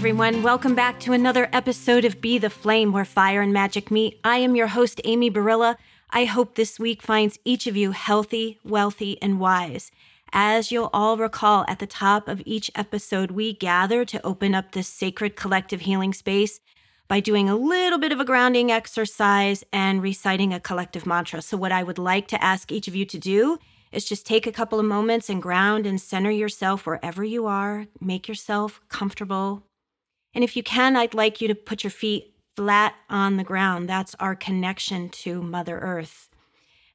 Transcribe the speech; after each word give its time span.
everyone. 0.00 0.42
Welcome 0.42 0.74
back 0.74 0.98
to 1.00 1.12
another 1.12 1.50
episode 1.52 2.06
of 2.06 2.22
Be 2.22 2.38
the 2.38 2.48
Flame, 2.48 2.90
where 2.90 3.04
fire 3.04 3.42
and 3.42 3.52
magic 3.52 3.90
meet. 3.90 4.18
I 4.24 4.38
am 4.38 4.56
your 4.56 4.68
host, 4.68 4.98
Amy 5.04 5.30
Barilla. 5.30 5.76
I 6.08 6.24
hope 6.24 6.54
this 6.54 6.80
week 6.80 7.02
finds 7.02 7.38
each 7.44 7.66
of 7.66 7.76
you 7.76 7.90
healthy, 7.90 8.58
wealthy, 8.64 9.20
and 9.20 9.38
wise. 9.38 9.90
As 10.32 10.72
you'll 10.72 10.88
all 10.94 11.18
recall, 11.18 11.66
at 11.68 11.80
the 11.80 11.86
top 11.86 12.28
of 12.28 12.40
each 12.46 12.70
episode, 12.74 13.32
we 13.32 13.52
gather 13.52 14.06
to 14.06 14.26
open 14.26 14.54
up 14.54 14.72
this 14.72 14.88
sacred 14.88 15.36
collective 15.36 15.82
healing 15.82 16.14
space 16.14 16.60
by 17.06 17.20
doing 17.20 17.50
a 17.50 17.54
little 17.54 17.98
bit 17.98 18.10
of 18.10 18.20
a 18.20 18.24
grounding 18.24 18.72
exercise 18.72 19.64
and 19.70 20.00
reciting 20.00 20.54
a 20.54 20.60
collective 20.60 21.04
mantra. 21.04 21.42
So, 21.42 21.58
what 21.58 21.72
I 21.72 21.82
would 21.82 21.98
like 21.98 22.26
to 22.28 22.42
ask 22.42 22.72
each 22.72 22.88
of 22.88 22.96
you 22.96 23.04
to 23.04 23.18
do 23.18 23.58
is 23.92 24.06
just 24.06 24.24
take 24.24 24.46
a 24.46 24.52
couple 24.52 24.80
of 24.80 24.86
moments 24.86 25.28
and 25.28 25.42
ground 25.42 25.86
and 25.86 26.00
center 26.00 26.30
yourself 26.30 26.86
wherever 26.86 27.22
you 27.22 27.44
are. 27.46 27.86
Make 28.00 28.28
yourself 28.28 28.80
comfortable. 28.88 29.62
And 30.34 30.44
if 30.44 30.56
you 30.56 30.62
can, 30.62 30.96
I'd 30.96 31.14
like 31.14 31.40
you 31.40 31.48
to 31.48 31.54
put 31.54 31.82
your 31.82 31.90
feet 31.90 32.34
flat 32.56 32.94
on 33.08 33.36
the 33.36 33.44
ground. 33.44 33.88
That's 33.88 34.14
our 34.20 34.34
connection 34.34 35.08
to 35.10 35.42
Mother 35.42 35.78
Earth. 35.78 36.28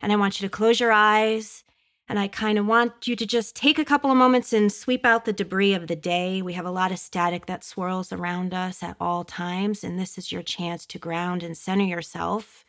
And 0.02 0.12
I 0.12 0.16
want 0.16 0.40
you 0.40 0.48
to 0.48 0.52
close 0.52 0.80
your 0.80 0.92
eyes. 0.92 1.64
And 2.08 2.20
I 2.20 2.28
kind 2.28 2.60
of 2.60 2.68
want 2.68 3.08
you 3.08 3.16
to 3.16 3.26
just 3.26 3.56
take 3.56 3.80
a 3.80 3.86
couple 3.86 4.12
of 4.12 4.18
moments 4.18 4.54
and 4.54 4.72
sweep 4.72 5.06
out 5.06 5.26
the 5.26 5.34
debris 5.34 5.74
of 5.74 5.88
the 5.88 5.96
day. 5.96 6.42
We 6.42 6.54
have 6.54 6.66
a 6.66 6.72
lot 6.72 6.92
of 6.92 7.00
static 7.00 7.48
that 7.48 7.64
swirls 7.64 8.12
around 8.14 8.54
us 8.54 8.84
at 8.84 8.96
all 9.00 9.24
times. 9.24 9.84
And 9.84 10.00
this 10.00 10.18
is 10.18 10.32
your 10.32 10.44
chance 10.44 10.86
to 10.86 11.00
ground 11.00 11.42
and 11.42 11.58
center 11.58 11.86
yourself. 11.86 12.64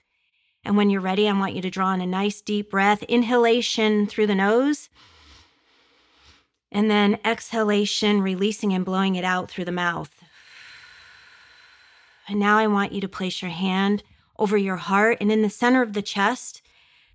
And 0.64 0.76
when 0.76 0.90
you're 0.90 1.02
ready, 1.02 1.28
I 1.28 1.32
want 1.32 1.54
you 1.54 1.62
to 1.62 1.70
draw 1.70 1.92
in 1.92 2.00
a 2.00 2.06
nice 2.06 2.40
deep 2.40 2.70
breath, 2.70 3.02
inhalation 3.04 4.06
through 4.06 4.26
the 4.26 4.34
nose, 4.34 4.88
and 6.72 6.90
then 6.90 7.18
exhalation, 7.24 8.20
releasing 8.20 8.72
and 8.72 8.84
blowing 8.84 9.14
it 9.14 9.24
out 9.24 9.48
through 9.48 9.66
the 9.66 9.70
mouth. 9.70 10.24
And 12.28 12.40
now 12.40 12.58
I 12.58 12.66
want 12.66 12.92
you 12.92 13.00
to 13.00 13.08
place 13.08 13.42
your 13.42 13.50
hand 13.50 14.02
over 14.38 14.56
your 14.56 14.76
heart 14.76 15.18
and 15.20 15.30
in 15.30 15.42
the 15.42 15.50
center 15.50 15.82
of 15.82 15.92
the 15.92 16.02
chest. 16.02 16.62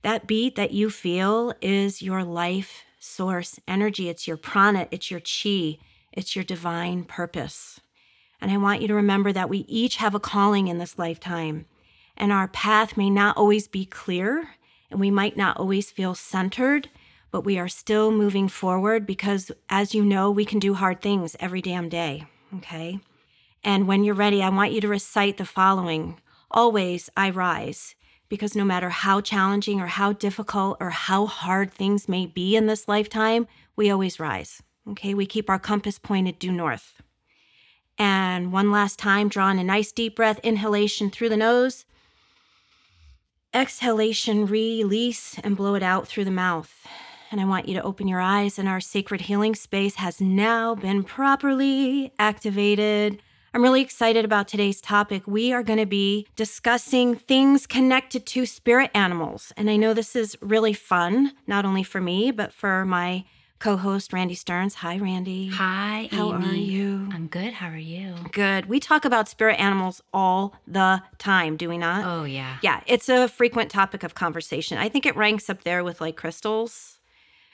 That 0.03 0.25
beat 0.25 0.55
that 0.55 0.71
you 0.71 0.89
feel 0.89 1.53
is 1.61 2.01
your 2.01 2.23
life 2.23 2.83
source 2.99 3.59
energy. 3.67 4.09
It's 4.09 4.27
your 4.27 4.37
prana, 4.37 4.87
it's 4.91 5.11
your 5.11 5.19
chi, 5.19 5.77
it's 6.11 6.35
your 6.35 6.43
divine 6.43 7.03
purpose. 7.03 7.79
And 8.39 8.51
I 8.51 8.57
want 8.57 8.81
you 8.81 8.87
to 8.87 8.95
remember 8.95 9.31
that 9.31 9.49
we 9.49 9.59
each 9.67 9.97
have 9.97 10.15
a 10.15 10.19
calling 10.19 10.67
in 10.67 10.79
this 10.79 10.97
lifetime 10.97 11.65
and 12.21 12.31
our 12.31 12.47
path 12.47 12.95
may 12.95 13.09
not 13.09 13.35
always 13.35 13.67
be 13.67 13.85
clear 13.85 14.55
and 14.89 14.99
we 14.99 15.09
might 15.09 15.37
not 15.37 15.57
always 15.57 15.89
feel 15.89 16.13
centered, 16.13 16.89
but 17.31 17.41
we 17.41 17.57
are 17.57 17.67
still 17.67 18.11
moving 18.11 18.47
forward 18.47 19.05
because, 19.05 19.51
as 19.69 19.95
you 19.95 20.03
know, 20.03 20.29
we 20.29 20.45
can 20.45 20.59
do 20.59 20.73
hard 20.73 21.01
things 21.01 21.35
every 21.39 21.61
damn 21.61 21.89
day. 21.89 22.25
Okay. 22.57 22.99
And 23.63 23.87
when 23.87 24.03
you're 24.03 24.15
ready, 24.15 24.41
I 24.41 24.49
want 24.49 24.71
you 24.71 24.81
to 24.81 24.87
recite 24.87 25.37
the 25.37 25.45
following 25.45 26.19
Always 26.49 27.09
I 27.15 27.29
rise, 27.29 27.95
because 28.27 28.55
no 28.55 28.65
matter 28.65 28.89
how 28.89 29.21
challenging 29.21 29.79
or 29.79 29.87
how 29.87 30.13
difficult 30.13 30.77
or 30.79 30.89
how 30.89 31.25
hard 31.25 31.71
things 31.71 32.09
may 32.09 32.25
be 32.25 32.55
in 32.55 32.67
this 32.67 32.87
lifetime, 32.87 33.47
we 33.75 33.89
always 33.89 34.19
rise. 34.19 34.61
Okay. 34.89 35.13
We 35.13 35.25
keep 35.25 35.49
our 35.49 35.59
compass 35.59 35.99
pointed 35.99 36.39
due 36.39 36.51
north. 36.51 37.01
And 37.97 38.51
one 38.51 38.71
last 38.71 38.97
time, 38.99 39.29
draw 39.29 39.49
in 39.51 39.59
a 39.59 39.63
nice 39.63 39.91
deep 39.91 40.15
breath, 40.15 40.39
inhalation 40.43 41.09
through 41.09 41.29
the 41.29 41.37
nose 41.37 41.85
Exhalation, 43.53 44.45
release 44.45 45.37
and 45.43 45.57
blow 45.57 45.75
it 45.75 45.83
out 45.83 46.07
through 46.07 46.23
the 46.23 46.31
mouth. 46.31 46.87
And 47.29 47.41
I 47.41 47.45
want 47.45 47.67
you 47.67 47.73
to 47.73 47.83
open 47.83 48.07
your 48.07 48.21
eyes, 48.21 48.57
and 48.57 48.67
our 48.67 48.79
sacred 48.79 49.21
healing 49.21 49.55
space 49.55 49.95
has 49.95 50.21
now 50.21 50.73
been 50.73 51.03
properly 51.03 52.13
activated. 52.17 53.21
I'm 53.53 53.63
really 53.63 53.81
excited 53.81 54.23
about 54.23 54.47
today's 54.47 54.79
topic. 54.79 55.23
We 55.28 55.51
are 55.51 55.62
going 55.62 55.79
to 55.79 55.85
be 55.85 56.25
discussing 56.38 57.16
things 57.16 57.67
connected 57.67 58.25
to 58.28 58.45
spirit 58.45 58.91
animals. 58.94 59.51
And 59.57 59.69
I 59.69 59.75
know 59.75 59.94
this 59.94 60.16
is 60.16 60.38
really 60.41 60.72
fun, 60.72 61.34
not 61.47 61.66
only 61.66 61.84
for 61.84 62.00
me, 62.00 62.31
but 62.31 62.53
for 62.53 62.85
my 62.85 63.25
co-host 63.59 64.13
Randy 64.13 64.35
Stearns. 64.35 64.75
Hi, 64.75 64.97
Randy. 64.97 65.50
Hi, 65.50 66.07
Amy. 66.13 66.17
How 66.17 66.34
Amy. 66.34 66.47
are 66.47 66.53
you? 66.53 67.09
I'm 67.12 67.28
good. 67.28 67.51
How 67.53 67.67
are 67.67 67.78
you? 67.78 68.16
Good. 68.31 68.67
We 68.67 68.79
talk 68.79 69.03
about 69.03 69.28
spirit 69.28 69.59
animals 69.59 70.01
all 70.13 70.56
the 70.66 71.03
time, 71.18 71.57
do 71.57 71.68
we 71.68 71.78
not? 71.78 72.06
Oh 72.06 72.23
yeah. 72.23 72.57
Yeah, 72.63 72.81
it's 72.88 73.09
a 73.09 73.28
frequent 73.28 73.69
topic 73.69 74.03
of 74.03 74.16
conversation. 74.16 74.78
I 74.78 74.88
think 74.88 75.06
it 75.06 75.16
ranks 75.18 75.50
up 75.50 75.63
there 75.63 75.83
with 75.83 76.00
like 76.00 76.16
crystals. 76.16 77.00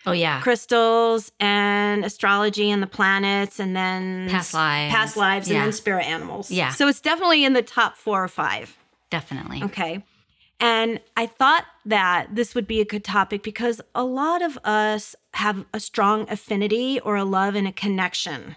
Oh 0.08 0.14
yeah. 0.14 0.42
Crystals 0.42 1.32
and 1.40 2.06
astrology 2.06 2.72
and 2.72 2.82
the 2.82 2.88
planets 2.88 3.60
and 3.60 3.76
then 3.76 4.30
Past 4.30 4.54
lives. 4.54 4.94
Past 4.94 5.18
lives 5.18 5.50
and 5.50 5.58
then 5.58 5.74
spirit 5.74 6.06
animals. 6.06 6.50
Yeah. 6.50 6.72
So 6.72 6.88
it's 6.88 7.02
definitely 7.02 7.44
in 7.44 7.54
the 7.54 7.62
top 7.62 7.98
4 7.98 8.24
or 8.24 8.28
5. 8.28 8.78
Definitely. 9.10 9.64
Okay. 9.64 10.04
And 10.60 11.00
I 11.16 11.28
thought 11.28 11.66
that 11.86 12.30
this 12.32 12.56
would 12.56 12.66
be 12.66 12.82
a 12.82 12.86
good 12.86 13.04
topic 13.04 13.44
because 13.44 13.80
a 13.94 14.04
lot 14.04 14.42
of 14.42 14.58
us 14.64 15.16
have 15.36 15.66
a 15.74 15.80
strong 15.80 16.28
affinity 16.30 17.00
or 17.02 17.16
a 17.16 17.24
love 17.24 17.54
and 17.54 17.68
a 17.68 17.72
connection 17.72 18.56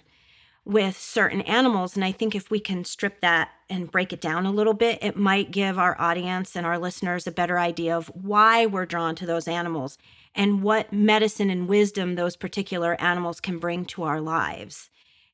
with 0.65 0.97
certain 0.97 1.41
animals. 1.43 1.97
And 1.97 2.05
I 2.05 2.13
think 2.13 2.35
if 2.35 2.51
we 2.51 2.61
can 2.61 2.85
strip 2.85 3.21
that 3.21 3.51
and 3.69 3.91
break 3.91 4.13
it 4.13 4.21
down 4.21 4.47
a 4.47 4.53
little 4.53 4.73
bit, 4.73 4.99
it 5.03 5.17
might 5.17 5.51
give 5.51 5.79
our 5.79 6.01
audience 6.01 6.57
and 6.57 6.65
our 6.65 6.79
listeners 6.79 7.27
a 7.27 7.33
better 7.33 7.59
idea 7.59 7.97
of 7.97 8.07
why 8.09 8.67
we're 8.67 8.87
drawn 8.87 9.15
to 9.17 9.27
those 9.27 9.49
animals 9.49 9.99
and 10.35 10.63
what 10.63 10.93
medicine 10.93 11.51
and 11.51 11.69
wisdom 11.69 12.15
those 12.15 12.37
particular 12.37 13.01
animals 13.01 13.41
can 13.41 13.59
bring 13.59 13.85
to 13.85 14.03
our 14.03 14.21
lives. 14.21 14.91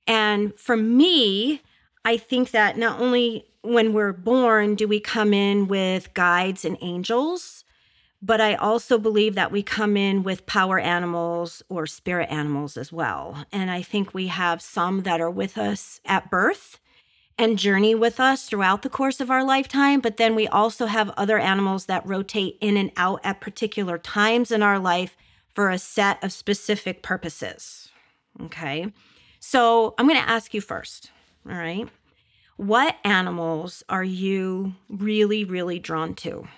And 0.06 0.58
for 0.58 0.76
me, 0.76 1.62
I 2.04 2.16
think 2.16 2.52
that 2.52 2.78
not 2.78 3.00
only 3.00 3.46
when 3.62 3.92
we're 3.92 4.12
born 4.12 4.76
do 4.76 4.86
we 4.86 5.00
come 5.00 5.34
in 5.34 5.66
with 5.66 6.14
guides 6.14 6.64
and 6.64 6.78
angels, 6.80 7.64
but 8.22 8.40
I 8.40 8.54
also 8.54 8.98
believe 8.98 9.34
that 9.34 9.52
we 9.52 9.62
come 9.62 9.96
in 9.96 10.22
with 10.22 10.46
power 10.46 10.78
animals 10.78 11.62
or 11.68 11.86
spirit 11.86 12.30
animals 12.30 12.76
as 12.76 12.92
well. 12.92 13.44
And 13.52 13.70
I 13.70 13.82
think 13.82 14.14
we 14.14 14.28
have 14.28 14.62
some 14.62 15.02
that 15.02 15.20
are 15.20 15.30
with 15.30 15.58
us 15.58 16.00
at 16.04 16.30
birth 16.30 16.80
and 17.38 17.58
journey 17.58 17.94
with 17.94 18.18
us 18.18 18.46
throughout 18.46 18.82
the 18.82 18.88
course 18.88 19.20
of 19.20 19.30
our 19.30 19.44
lifetime. 19.44 20.00
But 20.00 20.16
then 20.16 20.34
we 20.34 20.48
also 20.48 20.86
have 20.86 21.10
other 21.16 21.38
animals 21.38 21.86
that 21.86 22.06
rotate 22.06 22.56
in 22.60 22.76
and 22.76 22.90
out 22.96 23.20
at 23.24 23.40
particular 23.40 23.98
times 23.98 24.50
in 24.50 24.62
our 24.62 24.78
life 24.78 25.16
for 25.54 25.70
a 25.70 25.78
set 25.78 26.22
of 26.24 26.32
specific 26.32 27.02
purposes. 27.02 27.88
Okay. 28.42 28.92
So 29.40 29.94
I'm 29.98 30.06
going 30.08 30.20
to 30.20 30.28
ask 30.28 30.54
you 30.54 30.60
first. 30.60 31.10
All 31.48 31.56
right. 31.56 31.88
What 32.56 32.96
animals 33.04 33.82
are 33.88 34.04
you 34.04 34.74
really, 34.88 35.44
really 35.44 35.78
drawn 35.78 36.14
to? 36.16 36.48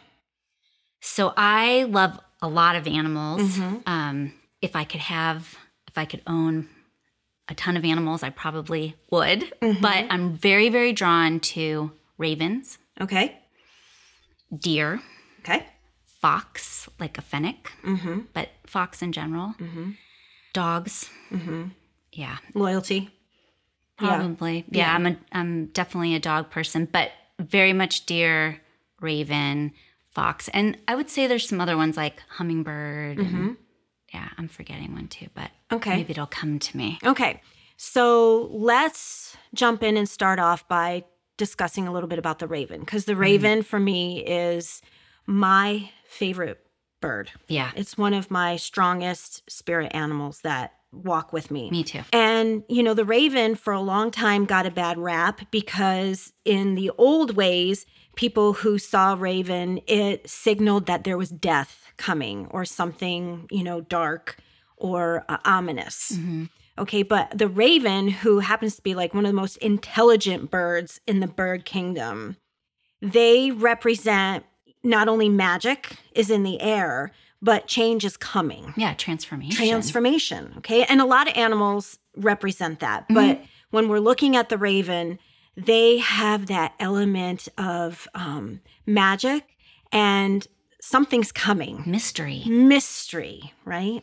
So 1.01 1.33
I 1.37 1.85
love 1.85 2.19
a 2.41 2.49
lot 2.49 2.77
of 2.77 2.87
animals. 2.87 3.43
Mhm. 3.43 3.83
Um, 3.87 4.33
if 4.63 4.77
I 4.77 4.85
could 4.85 5.01
have, 5.01 5.57
if 5.89 5.99
I 5.99 6.05
could 6.05 6.23
own 6.27 6.69
a 7.49 7.55
ton 7.55 7.77
of 7.77 7.85
animals, 7.85 8.23
I 8.23 8.31
probably 8.31 8.95
would. 9.11 9.41
Mm-hmm. 9.63 9.81
But 9.83 10.07
I'm 10.11 10.35
very, 10.35 10.69
very 10.69 10.93
drawn 10.93 11.41
to 11.41 11.93
ravens, 12.19 12.79
Okay. 13.01 13.39
deer, 14.57 15.01
Okay. 15.41 15.67
fox, 16.21 16.89
like 16.99 17.19
a 17.19 17.23
fennec, 17.23 17.73
Mm-hmm. 17.85 18.21
but 18.33 18.51
fox 18.67 19.03
in 19.03 19.13
general, 19.13 19.55
Mm-hmm. 19.59 19.91
dogs. 20.53 21.11
Mm-hmm. 21.31 21.69
Yeah, 22.13 22.39
Loyalty. 22.55 23.11
Probably. 23.97 24.65
Yeah. 24.71 24.87
Yeah. 24.89 24.95
I'm 24.95 25.07
a 25.07 25.17
I'm 25.33 25.67
definitely 25.67 26.15
a 26.15 26.21
dog 26.21 26.51
person, 26.51 26.87
but 26.91 27.11
very 27.41 27.73
much 27.73 28.07
deer, 28.07 28.61
raven, 29.01 29.73
fox. 30.13 30.49
And 30.49 30.77
I 30.87 30.95
would 30.95 31.11
say 31.11 31.27
there's 31.27 31.49
some 31.49 31.61
other 31.61 31.77
ones 31.77 31.97
like 31.97 32.23
hummingbird. 32.29 33.19
And, 33.19 33.57
yeah, 34.13 34.29
I'm 34.39 34.49
forgetting 34.49 34.93
one 34.93 35.09
too, 35.09 35.29
but 35.35 35.51
Okay. 35.73 35.97
maybe 35.97 36.13
it'll 36.13 36.27
come 36.27 36.59
to 36.59 36.77
me. 36.77 36.99
Okay. 37.05 37.43
So 37.77 38.49
let's 38.53 39.37
jump 39.55 39.83
in 39.83 39.97
and 39.97 40.09
start 40.09 40.39
off 40.39 40.67
by 40.67 41.05
discussing 41.37 41.87
a 41.87 41.93
little 41.93 42.09
bit 42.09 42.19
about 42.19 42.39
the 42.41 42.49
raven 42.49 42.81
because 42.81 43.05
the 43.05 43.13
mm-hmm. 43.13 43.21
raven 43.21 43.63
for 43.63 43.79
me 43.79 44.25
is 44.25 44.83
my 45.27 45.91
favorite 46.05 46.67
bird. 47.01 47.31
Yeah. 47.47 47.71
It's 47.77 47.97
one 47.97 48.15
of 48.15 48.31
my 48.31 48.57
strongest 48.57 49.49
spirit 49.51 49.93
animals 49.95 50.41
that 50.41 50.75
walk 50.91 51.33
with 51.33 51.51
me. 51.51 51.71
Me 51.71 51.85
too. 51.85 52.01
And, 52.13 52.65
you 52.69 52.83
know, 52.83 52.95
the 52.95 53.05
raven 53.05 53.55
for 53.55 53.73
a 53.73 53.81
long 53.81 54.11
time 54.11 54.47
got 54.47 54.67
a 54.67 54.71
bad 54.71 54.99
rap 54.99 55.43
because 55.51 56.33
in 56.45 56.75
the 56.75 56.91
old 56.99 57.37
ways, 57.37 57.87
people 58.17 58.55
who 58.55 58.79
saw 58.79 59.15
raven, 59.17 59.81
it 59.87 60.29
signaled 60.29 60.87
that 60.87 61.05
there 61.05 61.19
was 61.19 61.31
death 61.31 61.88
coming 61.99 62.47
or 62.51 62.65
something, 62.65 63.47
you 63.51 63.63
know, 63.63 63.81
dark 63.83 64.37
or 64.77 65.25
uh, 65.29 65.37
ominous. 65.45 66.13
Mm-hmm. 66.15 66.45
Okay, 66.79 67.03
but 67.03 67.37
the 67.37 67.49
raven, 67.49 68.09
who 68.09 68.39
happens 68.39 68.77
to 68.77 68.83
be 68.83 68.95
like 68.95 69.13
one 69.13 69.27
of 69.27 69.31
the 69.31 69.37
most 69.37 69.57
intelligent 69.59 70.51
birds 70.51 71.01
in 71.07 71.19
the 71.21 71.27
bird 71.27 71.65
kingdom, 71.65 72.37
they 73.03 73.51
represent 73.51 74.45
not 74.85 75.09
only 75.09 75.29
magic 75.29 75.97
is 76.13 76.31
in 76.31 76.45
the 76.45 76.61
air, 76.61 77.11
but 77.43 77.67
change 77.67 78.05
is 78.05 78.17
coming 78.17 78.73
Yeah, 78.77 78.95
transformation. 78.95 79.57
transformation. 79.57 80.55
Okay. 80.59 80.85
And 80.85 81.01
a 81.01 81.05
lot 81.05 81.29
of 81.29 81.37
animals 81.37 81.99
represent 82.17 82.81
that. 82.81 83.07
But 83.11 83.43
when 83.71 83.89
we're 83.89 84.01
looking 84.01 84.37
at 84.37 84.49
the 84.49 84.59
raven, 84.59 85.19
they 85.57 85.99
have 85.99 86.47
that 86.47 86.75
element 86.79 87.49
of 87.59 88.09
um, 88.15 88.61
magic 88.87 89.57
and 89.93 90.47
something's 90.81 91.33
coming. 91.33 91.83
Mystery. 91.87 92.43
Mystery, 92.47 93.53
right? 93.65 94.03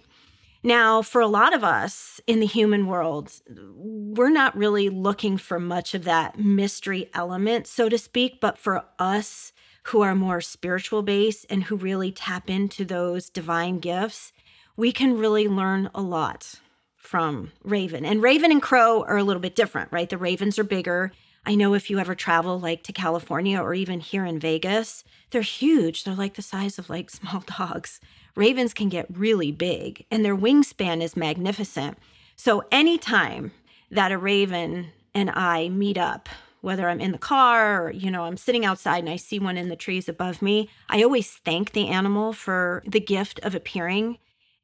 Now, 0.63 1.03
for 1.03 1.21
a 1.21 1.27
lot 1.27 1.53
of 1.53 1.63
us 1.63 2.19
in 2.25 2.39
the 2.39 2.47
human 2.47 2.87
world, 2.87 3.31
we're 3.75 4.29
not 4.29 4.57
really 4.57 4.89
looking 4.89 5.37
for 5.37 5.59
much 5.59 5.93
of 5.93 6.05
that 6.05 6.39
mystery 6.39 7.09
element, 7.13 7.67
so 7.67 7.87
to 7.87 7.99
speak. 7.99 8.41
But 8.41 8.57
for 8.57 8.85
us 8.97 9.53
who 9.83 10.01
are 10.01 10.15
more 10.15 10.41
spiritual 10.41 11.03
based 11.03 11.45
and 11.51 11.65
who 11.65 11.75
really 11.75 12.11
tap 12.11 12.49
into 12.49 12.83
those 12.83 13.29
divine 13.29 13.77
gifts, 13.77 14.33
we 14.75 14.91
can 14.91 15.17
really 15.17 15.47
learn 15.47 15.91
a 15.93 16.01
lot 16.01 16.59
from 16.95 17.51
Raven. 17.63 18.03
And 18.03 18.23
Raven 18.23 18.51
and 18.51 18.61
Crow 18.61 19.03
are 19.03 19.17
a 19.17 19.23
little 19.23 19.41
bit 19.41 19.55
different, 19.55 19.91
right? 19.91 20.09
The 20.09 20.17
Ravens 20.17 20.57
are 20.57 20.63
bigger. 20.63 21.11
I 21.45 21.55
know 21.55 21.73
if 21.73 21.89
you 21.89 21.99
ever 21.99 22.15
travel 22.15 22.59
like 22.59 22.83
to 22.83 22.93
California 22.93 23.61
or 23.61 23.73
even 23.73 23.99
here 23.99 24.25
in 24.25 24.39
Vegas, 24.39 25.03
they're 25.29 25.41
huge. 25.41 26.03
They're 26.03 26.15
like 26.15 26.35
the 26.35 26.41
size 26.41 26.79
of 26.79 26.89
like 26.89 27.09
small 27.11 27.43
dogs. 27.45 27.99
Ravens 28.35 28.73
can 28.73 28.89
get 28.89 29.05
really 29.09 29.51
big 29.51 30.05
and 30.09 30.25
their 30.25 30.35
wingspan 30.35 31.01
is 31.01 31.15
magnificent. 31.15 31.97
So 32.35 32.63
anytime 32.71 33.51
that 33.91 34.11
a 34.11 34.17
raven 34.17 34.87
and 35.13 35.29
I 35.29 35.69
meet 35.69 35.97
up, 35.97 36.27
whether 36.61 36.89
I'm 36.89 36.99
in 36.99 37.11
the 37.11 37.17
car 37.17 37.83
or, 37.83 37.91
you 37.91 38.09
know, 38.09 38.23
I'm 38.23 38.37
sitting 38.37 38.65
outside 38.65 38.99
and 38.99 39.09
I 39.09 39.17
see 39.17 39.39
one 39.39 39.57
in 39.57 39.69
the 39.69 39.75
trees 39.75 40.09
above 40.09 40.41
me, 40.41 40.69
I 40.89 41.03
always 41.03 41.29
thank 41.29 41.71
the 41.71 41.87
animal 41.87 42.33
for 42.33 42.83
the 42.87 42.99
gift 42.99 43.39
of 43.43 43.53
appearing 43.53 44.17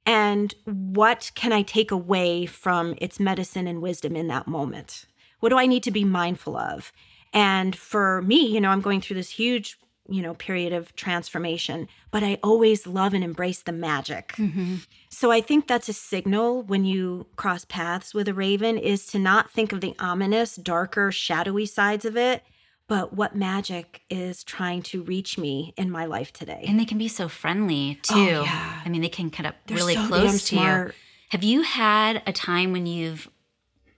and 0.05 0.53
what 0.65 1.31
can 1.35 1.53
I 1.53 1.61
take 1.61 1.91
away 1.91 2.45
from 2.45 2.95
its 2.97 3.19
medicine 3.19 3.67
and 3.67 3.81
wisdom 3.81 4.15
in 4.15 4.27
that 4.27 4.47
moment? 4.47 5.05
What 5.41 5.49
do 5.49 5.57
I 5.57 5.67
need 5.67 5.83
to 5.83 5.91
be 5.91 6.05
mindful 6.05 6.55
of? 6.55 6.93
And 7.33 7.75
for 7.75 8.21
me, 8.21 8.47
you 8.47 8.61
know, 8.61 8.69
I'm 8.69 8.81
going 8.81 9.01
through 9.01 9.17
this 9.17 9.29
huge, 9.29 9.77
you 10.09 10.21
know, 10.21 10.33
period 10.33 10.73
of 10.73 10.95
transformation, 10.95 11.87
but 12.09 12.23
I 12.23 12.37
always 12.43 12.87
love 12.87 13.13
and 13.13 13.23
embrace 13.23 13.61
the 13.61 13.71
magic. 13.71 14.29
Mm-hmm. 14.33 14.75
So 15.09 15.31
I 15.31 15.39
think 15.39 15.67
that's 15.67 15.87
a 15.87 15.93
signal 15.93 16.63
when 16.63 16.83
you 16.85 17.27
cross 17.35 17.65
paths 17.65 18.13
with 18.13 18.27
a 18.27 18.33
raven 18.33 18.77
is 18.77 19.05
to 19.07 19.19
not 19.19 19.49
think 19.49 19.71
of 19.71 19.81
the 19.81 19.95
ominous, 19.99 20.55
darker, 20.55 21.11
shadowy 21.11 21.65
sides 21.65 22.03
of 22.03 22.17
it, 22.17 22.43
but 22.87 23.13
what 23.13 23.35
magic 23.35 24.01
is 24.09 24.43
trying 24.43 24.81
to 24.81 25.01
reach 25.03 25.37
me 25.37 25.73
in 25.77 25.89
my 25.89 26.03
life 26.03 26.33
today. 26.33 26.65
And 26.67 26.77
they 26.77 26.85
can 26.85 26.97
be 26.97 27.07
so 27.07 27.29
friendly 27.29 27.99
too. 28.01 28.15
Oh, 28.15 28.43
yeah. 28.43 28.81
I 28.83 28.89
mean, 28.89 29.01
they 29.01 29.07
can 29.07 29.29
cut 29.29 29.45
up 29.45 29.55
They're 29.67 29.77
really 29.77 29.95
so 29.95 30.07
close 30.07 30.49
to 30.49 30.55
you. 30.55 30.91
Have 31.29 31.43
you 31.43 31.61
had 31.61 32.21
a 32.27 32.33
time 32.33 32.73
when 32.73 32.85
you've, 32.85 33.29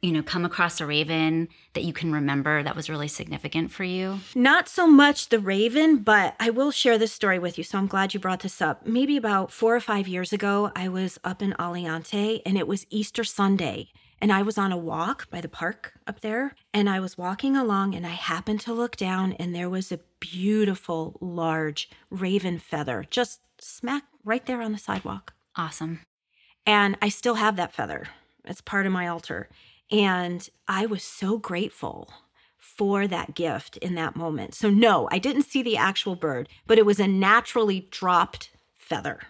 you 0.03 0.11
know, 0.11 0.21
come 0.21 0.43
across 0.43 0.81
a 0.81 0.85
raven 0.85 1.47
that 1.73 1.85
you 1.85 1.93
can 1.93 2.11
remember 2.11 2.61
that 2.61 2.75
was 2.75 2.89
really 2.89 3.07
significant 3.07 3.71
for 3.71 3.85
you? 3.85 4.19
Not 4.35 4.67
so 4.67 4.85
much 4.85 5.29
the 5.29 5.39
raven, 5.39 5.99
but 5.99 6.35
I 6.41 6.49
will 6.49 6.71
share 6.71 6.97
this 6.97 7.13
story 7.13 7.39
with 7.39 7.57
you. 7.57 7.63
So 7.63 7.77
I'm 7.77 7.87
glad 7.87 8.13
you 8.13 8.19
brought 8.19 8.41
this 8.41 8.61
up. 8.61 8.85
Maybe 8.85 9.15
about 9.15 9.49
four 9.49 9.73
or 9.73 9.79
five 9.79 10.05
years 10.07 10.33
ago, 10.33 10.73
I 10.75 10.89
was 10.89 11.19
up 11.23 11.41
in 11.41 11.53
Aliante 11.53 12.41
and 12.45 12.57
it 12.57 12.67
was 12.67 12.85
Easter 12.89 13.23
Sunday. 13.23 13.91
And 14.19 14.31
I 14.31 14.41
was 14.41 14.57
on 14.57 14.73
a 14.73 14.77
walk 14.77 15.29
by 15.29 15.39
the 15.39 15.49
park 15.49 15.93
up 16.05 16.19
there. 16.19 16.55
And 16.73 16.89
I 16.89 16.99
was 16.99 17.17
walking 17.17 17.55
along 17.55 17.95
and 17.95 18.05
I 18.05 18.09
happened 18.09 18.59
to 18.61 18.73
look 18.73 18.97
down 18.97 19.31
and 19.33 19.55
there 19.55 19.69
was 19.69 19.89
a 19.89 20.01
beautiful, 20.19 21.17
large 21.21 21.89
raven 22.09 22.59
feather 22.59 23.05
just 23.09 23.39
smack 23.57 24.03
right 24.25 24.45
there 24.45 24.61
on 24.61 24.73
the 24.73 24.77
sidewalk. 24.77 25.33
Awesome. 25.55 26.01
And 26.65 26.97
I 27.01 27.07
still 27.07 27.35
have 27.35 27.55
that 27.55 27.73
feather. 27.73 28.07
It's 28.45 28.59
part 28.59 28.85
of 28.85 28.91
my 28.91 29.07
altar. 29.07 29.47
And 29.91 30.47
I 30.67 30.85
was 30.85 31.03
so 31.03 31.37
grateful 31.37 32.11
for 32.57 33.07
that 33.07 33.35
gift 33.35 33.77
in 33.77 33.95
that 33.95 34.15
moment. 34.15 34.55
So, 34.55 34.69
no, 34.69 35.07
I 35.11 35.19
didn't 35.19 35.43
see 35.43 35.61
the 35.61 35.77
actual 35.77 36.15
bird, 36.15 36.49
but 36.65 36.77
it 36.77 36.85
was 36.85 36.99
a 36.99 37.07
naturally 37.07 37.87
dropped 37.91 38.51
feather. 38.77 39.21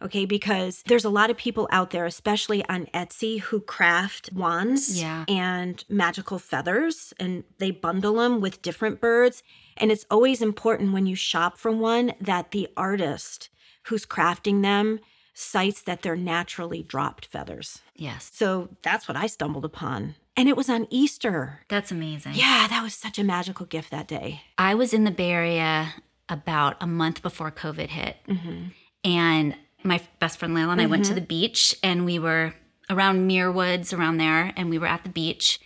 Okay, 0.00 0.26
because 0.26 0.84
there's 0.86 1.04
a 1.04 1.10
lot 1.10 1.28
of 1.28 1.36
people 1.36 1.66
out 1.72 1.90
there, 1.90 2.06
especially 2.06 2.64
on 2.68 2.86
Etsy, 2.94 3.40
who 3.40 3.60
craft 3.60 4.30
wands 4.32 5.00
Yeah. 5.00 5.24
and 5.26 5.84
magical 5.88 6.38
feathers 6.38 7.12
and 7.18 7.42
they 7.58 7.72
bundle 7.72 8.14
them 8.14 8.40
with 8.40 8.62
different 8.62 9.00
birds. 9.00 9.42
And 9.76 9.90
it's 9.90 10.06
always 10.08 10.40
important 10.40 10.92
when 10.92 11.06
you 11.06 11.16
shop 11.16 11.58
for 11.58 11.72
one 11.72 12.12
that 12.20 12.52
the 12.52 12.68
artist 12.76 13.48
who's 13.86 14.06
crafting 14.06 14.62
them 14.62 15.00
cites 15.38 15.82
that 15.82 16.02
they're 16.02 16.16
naturally 16.16 16.82
dropped 16.82 17.26
feathers. 17.26 17.80
Yes. 17.94 18.30
So 18.34 18.70
that's 18.82 19.06
what 19.06 19.16
I 19.16 19.28
stumbled 19.28 19.64
upon. 19.64 20.16
And 20.36 20.48
it 20.48 20.56
was 20.56 20.68
on 20.68 20.88
Easter. 20.90 21.60
That's 21.68 21.92
amazing. 21.92 22.32
Yeah, 22.34 22.66
that 22.68 22.82
was 22.82 22.94
such 22.94 23.18
a 23.20 23.24
magical 23.24 23.64
gift 23.64 23.90
that 23.92 24.08
day. 24.08 24.42
I 24.56 24.74
was 24.74 24.92
in 24.92 25.04
the 25.04 25.12
Bay 25.12 25.30
Area 25.30 25.94
about 26.28 26.76
a 26.80 26.88
month 26.88 27.22
before 27.22 27.52
COVID 27.52 27.88
hit. 27.88 28.16
Mm-hmm. 28.28 28.68
And 29.04 29.54
my 29.84 30.00
best 30.18 30.38
friend 30.38 30.56
Layla 30.56 30.72
and 30.72 30.80
I 30.80 30.86
went 30.86 31.04
to 31.04 31.10
mm-hmm. 31.10 31.20
the 31.20 31.26
beach 31.26 31.76
and 31.84 32.04
we 32.04 32.18
were 32.18 32.54
around 32.90 33.26
Muir 33.26 33.52
Woods, 33.52 33.92
around 33.92 34.18
there, 34.18 34.52
and 34.56 34.68
we 34.68 34.78
were 34.78 34.86
at 34.88 35.04
the 35.04 35.08
beach. 35.08 35.60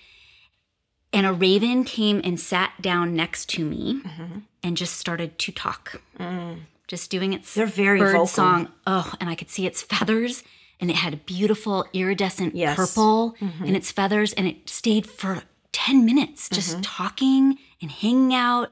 And 1.14 1.26
a 1.26 1.32
raven 1.32 1.84
came 1.84 2.20
and 2.22 2.38
sat 2.38 2.72
down 2.80 3.14
next 3.14 3.48
to 3.50 3.64
me 3.64 4.02
mm-hmm. 4.02 4.38
and 4.62 4.76
just 4.76 4.96
started 4.96 5.38
to 5.38 5.52
talk. 5.52 6.02
Mm. 6.18 6.60
Just 6.88 7.10
doing 7.10 7.32
its 7.32 7.54
They're 7.54 7.66
very 7.66 7.98
bird 8.00 8.12
vocal. 8.12 8.26
song. 8.26 8.68
Oh, 8.86 9.12
and 9.20 9.30
I 9.30 9.34
could 9.34 9.50
see 9.50 9.66
its 9.66 9.82
feathers 9.82 10.42
and 10.80 10.90
it 10.90 10.96
had 10.96 11.14
a 11.14 11.16
beautiful 11.16 11.86
iridescent 11.92 12.54
Yes. 12.54 12.76
purple 12.76 13.36
mm-hmm. 13.40 13.64
in 13.64 13.76
its 13.76 13.92
feathers 13.92 14.32
and 14.32 14.46
it 14.46 14.68
stayed 14.68 15.06
for 15.06 15.42
10 15.72 16.04
minutes 16.04 16.48
just 16.50 16.72
mm-hmm. 16.72 16.82
talking 16.82 17.58
and 17.80 17.90
hanging 17.90 18.34
out. 18.34 18.70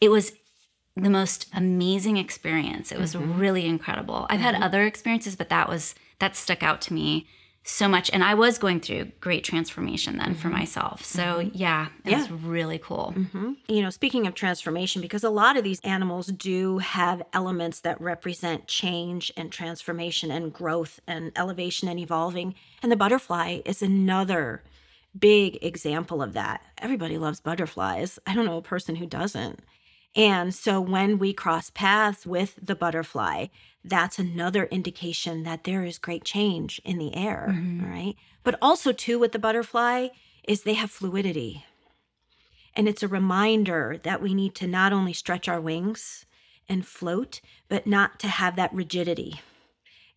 It 0.00 0.10
was 0.10 0.32
the 0.96 1.10
most 1.10 1.48
amazing 1.54 2.16
experience. 2.16 2.92
It 2.92 2.98
was 2.98 3.14
mm-hmm. 3.14 3.38
really 3.38 3.66
incredible. 3.66 4.26
I've 4.30 4.40
had 4.40 4.56
other 4.56 4.84
experiences, 4.84 5.36
but 5.36 5.48
that 5.48 5.68
was 5.68 5.94
that 6.18 6.36
stuck 6.36 6.62
out 6.62 6.80
to 6.82 6.92
me 6.92 7.26
so 7.66 7.88
much. 7.88 8.10
And 8.12 8.22
I 8.22 8.34
was 8.34 8.58
going 8.58 8.80
through 8.80 9.06
great 9.20 9.42
transformation 9.42 10.18
then 10.18 10.34
for 10.34 10.48
mm-hmm. 10.48 10.58
myself. 10.58 11.02
So 11.02 11.22
mm-hmm. 11.22 11.56
yeah, 11.56 11.88
it 12.04 12.14
was 12.14 12.30
really 12.30 12.78
cool. 12.78 13.14
Mm-hmm. 13.16 13.52
You 13.68 13.82
know, 13.82 13.90
speaking 13.90 14.26
of 14.26 14.34
transformation, 14.34 15.00
because 15.00 15.24
a 15.24 15.30
lot 15.30 15.56
of 15.56 15.64
these 15.64 15.80
animals 15.80 16.26
do 16.26 16.78
have 16.78 17.22
elements 17.32 17.80
that 17.80 17.98
represent 18.00 18.68
change 18.68 19.32
and 19.34 19.50
transformation 19.50 20.30
and 20.30 20.52
growth 20.52 21.00
and 21.06 21.32
elevation 21.36 21.88
and 21.88 21.98
evolving. 21.98 22.54
And 22.82 22.92
the 22.92 22.96
butterfly 22.96 23.60
is 23.64 23.80
another 23.80 24.62
big 25.18 25.58
example 25.64 26.22
of 26.22 26.34
that. 26.34 26.60
Everybody 26.76 27.16
loves 27.16 27.40
butterflies. 27.40 28.18
I 28.26 28.34
don't 28.34 28.44
know 28.44 28.58
a 28.58 28.62
person 28.62 28.96
who 28.96 29.06
doesn't. 29.06 29.60
And 30.16 30.54
so 30.54 30.80
when 30.80 31.18
we 31.18 31.32
cross 31.32 31.70
paths 31.70 32.24
with 32.24 32.54
the 32.62 32.76
butterfly, 32.76 33.46
that's 33.84 34.18
another 34.18 34.64
indication 34.66 35.42
that 35.42 35.64
there 35.64 35.84
is 35.84 35.98
great 35.98 36.24
change 36.24 36.80
in 36.84 36.98
the 36.98 37.14
air, 37.14 37.48
mm-hmm. 37.50 37.84
right? 37.84 38.14
But 38.42 38.56
also 38.62 38.92
too 38.92 39.18
with 39.18 39.32
the 39.32 39.38
butterfly 39.38 40.08
is 40.46 40.62
they 40.62 40.74
have 40.74 40.90
fluidity. 40.90 41.64
And 42.76 42.88
it's 42.88 43.02
a 43.02 43.08
reminder 43.08 43.98
that 44.02 44.22
we 44.22 44.34
need 44.34 44.54
to 44.56 44.66
not 44.66 44.92
only 44.92 45.12
stretch 45.12 45.48
our 45.48 45.60
wings 45.60 46.26
and 46.68 46.86
float, 46.86 47.40
but 47.68 47.86
not 47.86 48.18
to 48.20 48.28
have 48.28 48.56
that 48.56 48.72
rigidity. 48.72 49.40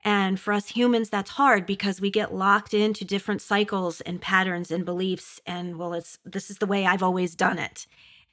And 0.04 0.40
for 0.40 0.54
us 0.54 0.70
humans, 0.70 1.10
that's 1.10 1.32
hard 1.32 1.66
because 1.66 2.00
we 2.00 2.10
get 2.10 2.34
locked 2.34 2.74
into 2.74 3.04
different 3.04 3.42
cycles 3.42 4.00
and 4.02 4.22
patterns 4.22 4.72
and 4.72 4.86
beliefs. 4.86 5.42
And 5.46 5.78
well, 5.78 5.94
it's 5.94 6.18
this 6.24 6.50
is 6.50 6.60
the 6.60 6.66
way 6.66 6.86
I've 6.86 7.04
always 7.04 7.36
done 7.36 7.60
it. 7.60 7.88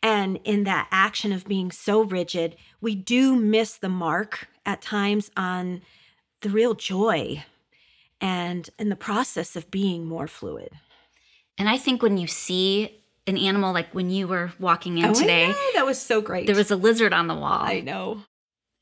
And 0.04 0.38
in 0.44 0.64
that 0.64 0.86
action 0.92 1.32
of 1.32 1.46
being 1.46 1.72
so 1.72 2.02
rigid, 2.02 2.56
we 2.82 2.94
do 2.94 3.34
miss 3.34 3.78
the 3.78 3.88
mark 3.88 4.48
at 4.66 4.82
times 4.82 5.30
on 5.34 5.80
the 6.42 6.50
real 6.50 6.74
joy 6.74 7.42
and 8.20 8.68
in 8.78 8.90
the 8.90 8.96
process 8.96 9.56
of 9.56 9.70
being 9.70 10.04
more 10.04 10.26
fluid. 10.26 10.68
And 11.56 11.70
I 11.70 11.78
think 11.78 12.02
when 12.02 12.18
you 12.18 12.26
see 12.26 13.00
an 13.26 13.38
animal 13.38 13.72
like 13.72 13.94
when 13.94 14.10
you 14.10 14.28
were 14.28 14.52
walking 14.60 14.98
in 14.98 15.06
oh, 15.06 15.14
today, 15.14 15.54
that 15.74 15.86
was 15.86 15.98
so 15.98 16.20
great. 16.20 16.46
there 16.46 16.54
was 16.54 16.70
a 16.70 16.76
lizard 16.76 17.14
on 17.14 17.26
the 17.26 17.34
wall. 17.34 17.62
I 17.62 17.80
know. 17.80 18.24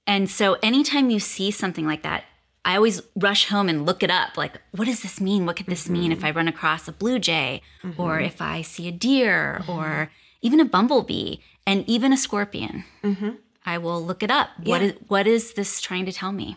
And 0.09 0.29
so 0.29 0.57
anytime 0.61 1.09
you 1.09 1.21
see 1.21 1.53
something 1.53 1.87
like 1.87 2.03
that, 2.03 2.25
I 2.65 2.75
always 2.75 3.01
rush 3.15 3.49
home 3.49 3.69
and 3.69 3.87
look 3.87 4.03
it 4.03 4.11
up. 4.11 4.37
Like, 4.37 4.61
what 4.73 4.87
does 4.87 5.03
this 5.03 5.21
mean? 5.21 5.47
What 5.47 5.55
could 5.55 5.67
this 5.67 5.89
mean 5.89 6.11
if 6.11 6.19
mm-hmm. 6.19 6.27
I 6.27 6.31
run 6.33 6.49
across 6.49 6.89
a 6.89 6.93
blue 6.93 7.21
jay 7.21 7.63
or 7.97 8.17
mm-hmm. 8.17 8.25
if 8.25 8.43
I 8.43 8.63
see 8.63 8.89
a 8.89 8.93
deer 8.93 9.63
or 9.69 10.11
even 10.43 10.61
a 10.61 10.65
bumblebee 10.65 11.37
and 11.67 11.89
even 11.89 12.13
a 12.13 12.17
scorpion? 12.17 12.85
I 13.65 13.79
will 13.79 14.05
look 14.05 14.23
it 14.23 14.31
up. 14.31 14.49
What 14.65 14.81
Yeah. 14.83 14.89
is 14.89 14.95
what 15.09 15.27
is 15.27 15.55
this 15.55 15.81
trying 15.81 16.05
to 16.07 16.13
tell 16.13 16.33
me? 16.33 16.57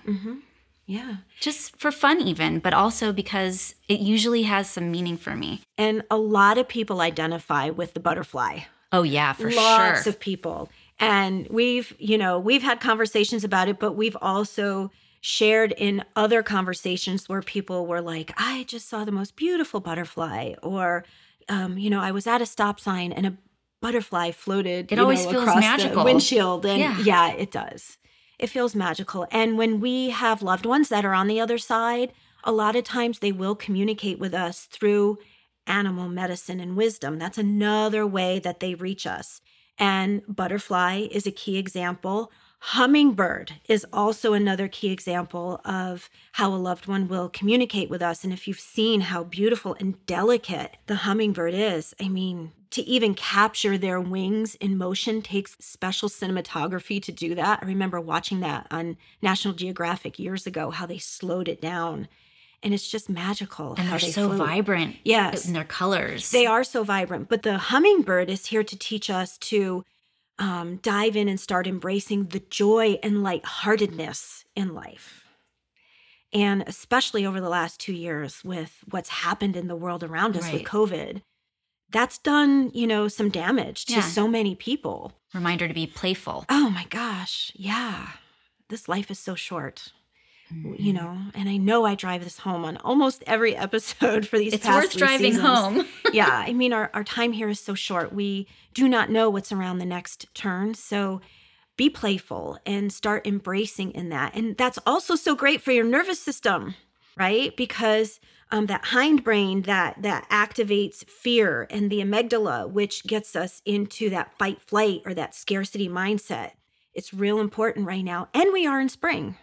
Yeah. 0.87 1.17
Just 1.39 1.77
for 1.77 1.91
fun, 1.91 2.21
even, 2.21 2.59
but 2.59 2.73
also 2.73 3.11
because 3.11 3.73
it 3.87 3.99
usually 3.99 4.43
has 4.43 4.69
some 4.69 4.91
meaning 4.91 5.17
for 5.17 5.35
me. 5.35 5.61
And 5.77 6.03
a 6.11 6.17
lot 6.17 6.57
of 6.59 6.67
people 6.67 7.01
identify 7.01 7.69
with 7.71 7.93
the 7.95 7.99
butterfly. 7.99 8.59
Oh 8.91 9.01
yeah, 9.03 9.33
for 9.33 9.45
Lots 9.49 9.55
sure. 9.55 9.87
Lots 9.95 10.07
of 10.07 10.19
people. 10.19 10.69
And 10.99 11.47
we've, 11.49 11.93
you 11.99 12.17
know, 12.17 12.39
we've 12.39 12.61
had 12.63 12.79
conversations 12.79 13.43
about 13.43 13.67
it, 13.67 13.79
but 13.79 13.93
we've 13.93 14.15
also 14.21 14.91
shared 15.21 15.73
in 15.77 16.03
other 16.15 16.43
conversations 16.43 17.27
where 17.27 17.41
people 17.41 17.87
were 17.87 17.99
like, 18.01 18.31
I 18.37 18.63
just 18.67 18.87
saw 18.87 19.03
the 19.03 19.11
most 19.11 19.35
beautiful 19.35 19.79
butterfly, 19.79 20.53
or, 20.61 21.03
um, 21.49 21.77
you 21.79 21.89
know, 21.89 21.99
I 21.99 22.11
was 22.11 22.27
at 22.27 22.41
a 22.41 22.45
stop 22.45 22.79
sign 22.79 23.11
and 23.11 23.25
a 23.25 23.33
butterfly 23.85 24.31
floated. 24.31 24.91
It 24.91 24.97
always 24.97 25.23
know, 25.25 25.31
feels 25.31 25.43
across 25.43 25.59
magical. 25.59 25.97
The 26.03 26.05
windshield, 26.05 26.65
and 26.65 26.79
Yeah. 26.79 26.97
yeah, 27.01 27.27
it 27.33 27.51
does. 27.51 27.97
It 28.39 28.47
feels 28.47 28.73
magical. 28.73 29.27
And 29.31 29.59
when 29.59 29.79
we 29.79 30.09
have 30.09 30.41
loved 30.41 30.65
ones 30.65 30.89
that 30.89 31.05
are 31.05 31.13
on 31.13 31.27
the 31.27 31.39
other 31.39 31.59
side, 31.59 32.11
a 32.43 32.51
lot 32.51 32.75
of 32.75 32.83
times 32.83 33.19
they 33.19 33.31
will 33.31 33.53
communicate 33.55 34.17
with 34.17 34.33
us 34.33 34.65
through 34.65 35.19
animal 35.67 36.09
medicine 36.09 36.59
and 36.59 36.75
wisdom. 36.75 37.19
That's 37.19 37.37
another 37.37 38.07
way 38.07 38.39
that 38.39 38.59
they 38.59 38.73
reach 38.73 39.05
us. 39.05 39.39
And 39.77 40.23
butterfly 40.27 41.07
is 41.11 41.27
a 41.27 41.31
key 41.31 41.57
example. 41.57 42.31
Hummingbird 42.59 43.53
is 43.69 43.85
also 43.93 44.33
another 44.33 44.67
key 44.67 44.89
example 44.89 45.61
of 45.63 46.09
how 46.33 46.51
a 46.51 46.55
loved 46.55 46.87
one 46.87 47.07
will 47.07 47.29
communicate 47.29 47.89
with 47.91 48.01
us. 48.01 48.23
And 48.23 48.33
if 48.33 48.47
you've 48.47 48.59
seen 48.59 49.01
how 49.01 49.23
beautiful 49.23 49.75
and 49.79 50.03
delicate 50.07 50.77
the 50.87 50.95
hummingbird 50.95 51.53
is, 51.53 51.93
I 52.01 52.07
mean, 52.09 52.51
to 52.75 52.81
even 52.81 53.13
capture 53.13 53.77
their 53.77 54.01
wings 54.01 54.55
in 54.55 54.77
motion 54.77 55.21
takes 55.21 55.55
special 55.61 56.09
cinematography 56.09 57.01
to 57.01 57.09
do 57.09 57.33
that. 57.33 57.59
I 57.61 57.65
remember 57.65 58.01
watching 58.01 58.41
that 58.41 58.67
on 58.69 58.97
National 59.21 59.53
Geographic 59.53 60.19
years 60.19 60.45
ago, 60.45 60.71
how 60.71 60.85
they 60.85 60.97
slowed 60.97 61.47
it 61.47 61.61
down. 61.61 62.09
And 62.61 62.73
it's 62.73 62.91
just 62.91 63.07
magical. 63.09 63.75
And 63.77 63.87
how 63.87 63.91
they're 63.91 64.07
they 64.07 64.11
so 64.11 64.27
float. 64.27 64.39
vibrant. 64.39 64.97
Yes. 65.05 65.47
In 65.47 65.53
their 65.53 65.63
colors. 65.63 66.31
They 66.31 66.45
are 66.45 66.65
so 66.65 66.83
vibrant, 66.83 67.29
but 67.29 67.43
the 67.43 67.57
hummingbird 67.57 68.29
is 68.29 68.47
here 68.47 68.63
to 68.63 68.77
teach 68.77 69.09
us 69.09 69.37
to 69.37 69.85
um, 70.37 70.75
dive 70.77 71.15
in 71.15 71.29
and 71.29 71.39
start 71.39 71.67
embracing 71.67 72.25
the 72.25 72.41
joy 72.49 72.99
and 73.01 73.23
lightheartedness 73.23 74.43
in 74.53 74.73
life. 74.73 75.23
And 76.33 76.61
especially 76.67 77.25
over 77.25 77.39
the 77.39 77.47
last 77.47 77.79
two 77.79 77.93
years 77.93 78.43
with 78.43 78.83
what's 78.89 79.07
happened 79.07 79.55
in 79.55 79.69
the 79.69 79.77
world 79.77 80.03
around 80.03 80.35
us 80.35 80.51
with 80.51 80.63
COVID, 80.63 81.21
that's 81.91 82.17
done, 82.17 82.71
you 82.73 82.87
know, 82.87 83.07
some 83.07 83.29
damage 83.29 83.85
to 83.85 83.93
Yeah. 83.93 84.01
so 84.01 84.27
many 84.27 84.55
people. 84.55 85.13
Reminder 85.33 85.67
to 85.67 85.73
be 85.73 85.87
playful. 85.87 86.45
Oh 86.49 86.69
my 86.69 86.85
gosh. 86.89 87.51
Yeah. 87.55 88.07
This 88.69 88.87
life 88.89 89.11
is 89.11 89.19
so 89.19 89.35
short, 89.35 89.91
Mm-hmm. 90.53 90.75
you 90.77 90.93
know, 90.93 91.17
and 91.33 91.49
I 91.49 91.57
know 91.57 91.85
I 91.85 91.95
drive 91.95 92.23
this 92.23 92.37
home 92.39 92.65
on 92.65 92.77
almost 92.77 93.23
every 93.25 93.55
episode 93.67 94.27
for 94.27 94.37
these 94.37 94.53
It's 94.53 94.65
past 94.65 94.89
worth 94.93 94.97
driving 94.97 95.33
seasons 95.33 95.47
home. 95.47 95.87
yeah, 96.13 96.43
I 96.47 96.53
mean, 96.53 96.71
our, 96.71 96.91
our 96.93 97.03
time 97.03 97.31
here 97.33 97.49
is 97.49 97.59
so 97.59 97.73
short. 97.73 98.13
We 98.13 98.47
do 98.73 98.87
not 98.87 99.09
know 99.09 99.29
what's 99.29 99.51
around 99.51 99.79
the 99.79 99.85
next 99.87 100.27
turn. 100.35 100.75
So 100.75 101.19
be 101.77 101.89
playful 101.89 102.59
and 102.65 102.93
start 102.93 103.25
embracing 103.25 103.91
in 103.91 104.09
that. 104.09 104.35
And 104.35 104.55
that's 104.55 104.77
also 104.85 105.15
so 105.15 105.33
great 105.35 105.61
for 105.61 105.71
your 105.71 105.83
nervous 105.83 106.19
system, 106.19 106.75
right? 107.17 107.55
Because 107.55 108.19
um, 108.51 108.67
that 108.67 108.85
hindbrain 108.85 109.65
that 109.65 110.01
that 110.01 110.29
activates 110.29 111.07
fear 111.09 111.67
and 111.69 111.89
the 111.89 111.99
amygdala, 111.99 112.69
which 112.69 113.03
gets 113.05 113.35
us 113.35 113.61
into 113.65 114.09
that 114.09 114.37
fight 114.37 114.61
flight 114.61 115.01
or 115.05 115.13
that 115.13 115.35
scarcity 115.35 115.89
mindset. 115.89 116.51
It's 116.93 117.13
real 117.13 117.39
important 117.39 117.87
right 117.87 118.03
now. 118.03 118.29
And 118.33 118.53
we 118.53 118.65
are 118.65 118.79
in 118.79 118.89
spring. 118.89 119.37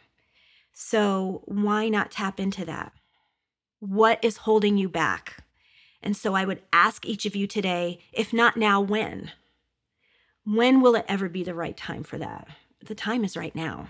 So 0.73 1.43
why 1.45 1.89
not 1.89 2.11
tap 2.11 2.41
into 2.41 2.65
that? 2.65 2.93
What 3.81 4.19
is 4.23 4.39
holding 4.39 4.79
you 4.79 4.89
back? 4.89 5.45
And 6.03 6.17
so 6.17 6.35
I 6.35 6.45
would 6.45 6.63
ask 6.73 7.05
each 7.05 7.27
of 7.27 7.37
you 7.37 7.47
today, 7.47 8.01
if 8.13 8.33
not 8.33 8.57
now, 8.57 8.81
when? 8.81 9.31
When 10.45 10.81
will 10.81 10.97
it 10.97 11.05
ever 11.09 11.29
be 11.29 11.45
the 11.45 11.55
right 11.55 11.77
time 11.77 12.03
for 12.03 12.19
that? 12.19 12.49
The 12.85 12.95
time 12.95 13.25
is 13.25 13.37
right 13.37 13.55
now. 13.55 13.89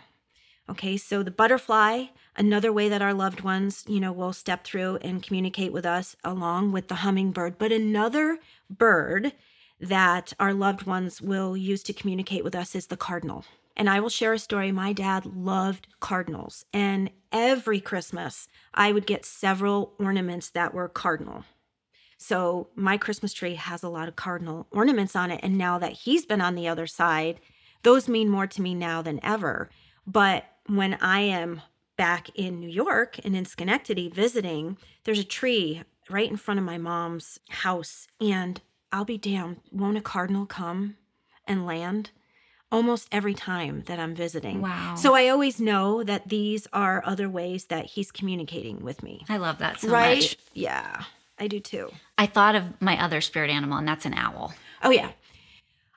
Okay, 0.70 0.96
so 0.96 1.22
the 1.22 1.30
butterfly, 1.30 2.06
another 2.36 2.72
way 2.72 2.88
that 2.88 3.02
our 3.02 3.12
loved 3.12 3.40
ones, 3.40 3.84
you 3.88 4.00
know, 4.00 4.12
will 4.12 4.32
step 4.32 4.64
through 4.64 4.96
and 5.02 5.22
communicate 5.22 5.72
with 5.72 5.84
us 5.84 6.16
along 6.24 6.72
with 6.72 6.88
the 6.88 6.96
hummingbird, 6.96 7.58
but 7.58 7.72
another 7.72 8.38
bird 8.70 9.32
that 9.80 10.32
our 10.38 10.54
loved 10.54 10.84
ones 10.84 11.20
will 11.20 11.56
use 11.56 11.82
to 11.82 11.92
communicate 11.92 12.44
with 12.44 12.54
us 12.54 12.74
is 12.74 12.86
the 12.86 12.96
cardinal. 12.96 13.44
And 13.76 13.90
I 13.90 14.00
will 14.00 14.08
share 14.08 14.32
a 14.32 14.38
story. 14.38 14.70
My 14.70 14.92
dad 14.92 15.26
loved 15.26 15.88
cardinals, 15.98 16.64
and 16.72 17.10
every 17.32 17.80
Christmas 17.80 18.46
I 18.72 18.92
would 18.92 19.06
get 19.06 19.24
several 19.24 19.94
ornaments 19.98 20.50
that 20.50 20.74
were 20.74 20.88
cardinal. 20.88 21.44
So 22.18 22.68
my 22.76 22.98
Christmas 22.98 23.32
tree 23.32 23.56
has 23.56 23.82
a 23.82 23.88
lot 23.88 24.06
of 24.06 24.14
cardinal 24.14 24.68
ornaments 24.70 25.16
on 25.16 25.32
it. 25.32 25.40
And 25.42 25.58
now 25.58 25.78
that 25.78 25.92
he's 25.92 26.24
been 26.24 26.40
on 26.40 26.54
the 26.54 26.68
other 26.68 26.86
side, 26.86 27.40
those 27.82 28.08
mean 28.08 28.28
more 28.28 28.46
to 28.46 28.62
me 28.62 28.74
now 28.76 29.02
than 29.02 29.18
ever. 29.24 29.70
But 30.06 30.44
when 30.66 30.94
I 30.94 31.20
am 31.20 31.62
back 31.96 32.30
in 32.34 32.60
New 32.60 32.68
York 32.68 33.18
and 33.24 33.36
in 33.36 33.44
Schenectady 33.44 34.08
visiting, 34.08 34.78
there's 35.04 35.18
a 35.18 35.24
tree 35.24 35.82
right 36.10 36.30
in 36.30 36.36
front 36.36 36.58
of 36.58 36.66
my 36.66 36.78
mom's 36.78 37.38
house. 37.48 38.06
And 38.20 38.60
I'll 38.90 39.04
be 39.04 39.18
damned, 39.18 39.60
won't 39.70 39.96
a 39.96 40.00
cardinal 40.00 40.46
come 40.46 40.96
and 41.46 41.66
land? 41.66 42.10
Almost 42.70 43.08
every 43.12 43.34
time 43.34 43.82
that 43.86 43.98
I'm 43.98 44.14
visiting. 44.14 44.62
Wow. 44.62 44.94
So 44.96 45.14
I 45.14 45.28
always 45.28 45.60
know 45.60 46.02
that 46.02 46.28
these 46.30 46.66
are 46.72 47.02
other 47.04 47.28
ways 47.28 47.66
that 47.66 47.84
he's 47.84 48.10
communicating 48.10 48.82
with 48.82 49.02
me. 49.02 49.26
I 49.28 49.36
love 49.36 49.58
that 49.58 49.80
so 49.80 49.88
right? 49.88 50.16
much. 50.16 50.38
Yeah, 50.54 51.04
I 51.38 51.48
do 51.48 51.60
too. 51.60 51.90
I 52.16 52.24
thought 52.24 52.54
of 52.54 52.80
my 52.80 53.02
other 53.02 53.20
spirit 53.20 53.50
animal, 53.50 53.76
and 53.76 53.86
that's 53.86 54.06
an 54.06 54.14
owl. 54.14 54.54
Oh, 54.82 54.90
yeah. 54.90 55.10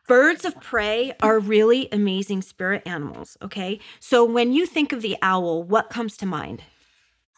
Birds 0.07 0.45
of 0.45 0.59
prey 0.61 1.13
are 1.21 1.39
really 1.39 1.89
amazing 1.91 2.41
spirit 2.43 2.83
animals. 2.85 3.37
Okay. 3.41 3.79
So 3.99 4.23
when 4.23 4.53
you 4.53 4.65
think 4.65 4.91
of 4.93 5.01
the 5.01 5.17
owl, 5.21 5.63
what 5.63 5.89
comes 5.89 6.15
to 6.17 6.25
mind? 6.25 6.61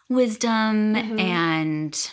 Wisdom 0.10 0.94
Mhm. 0.96 1.20
and 1.20 2.12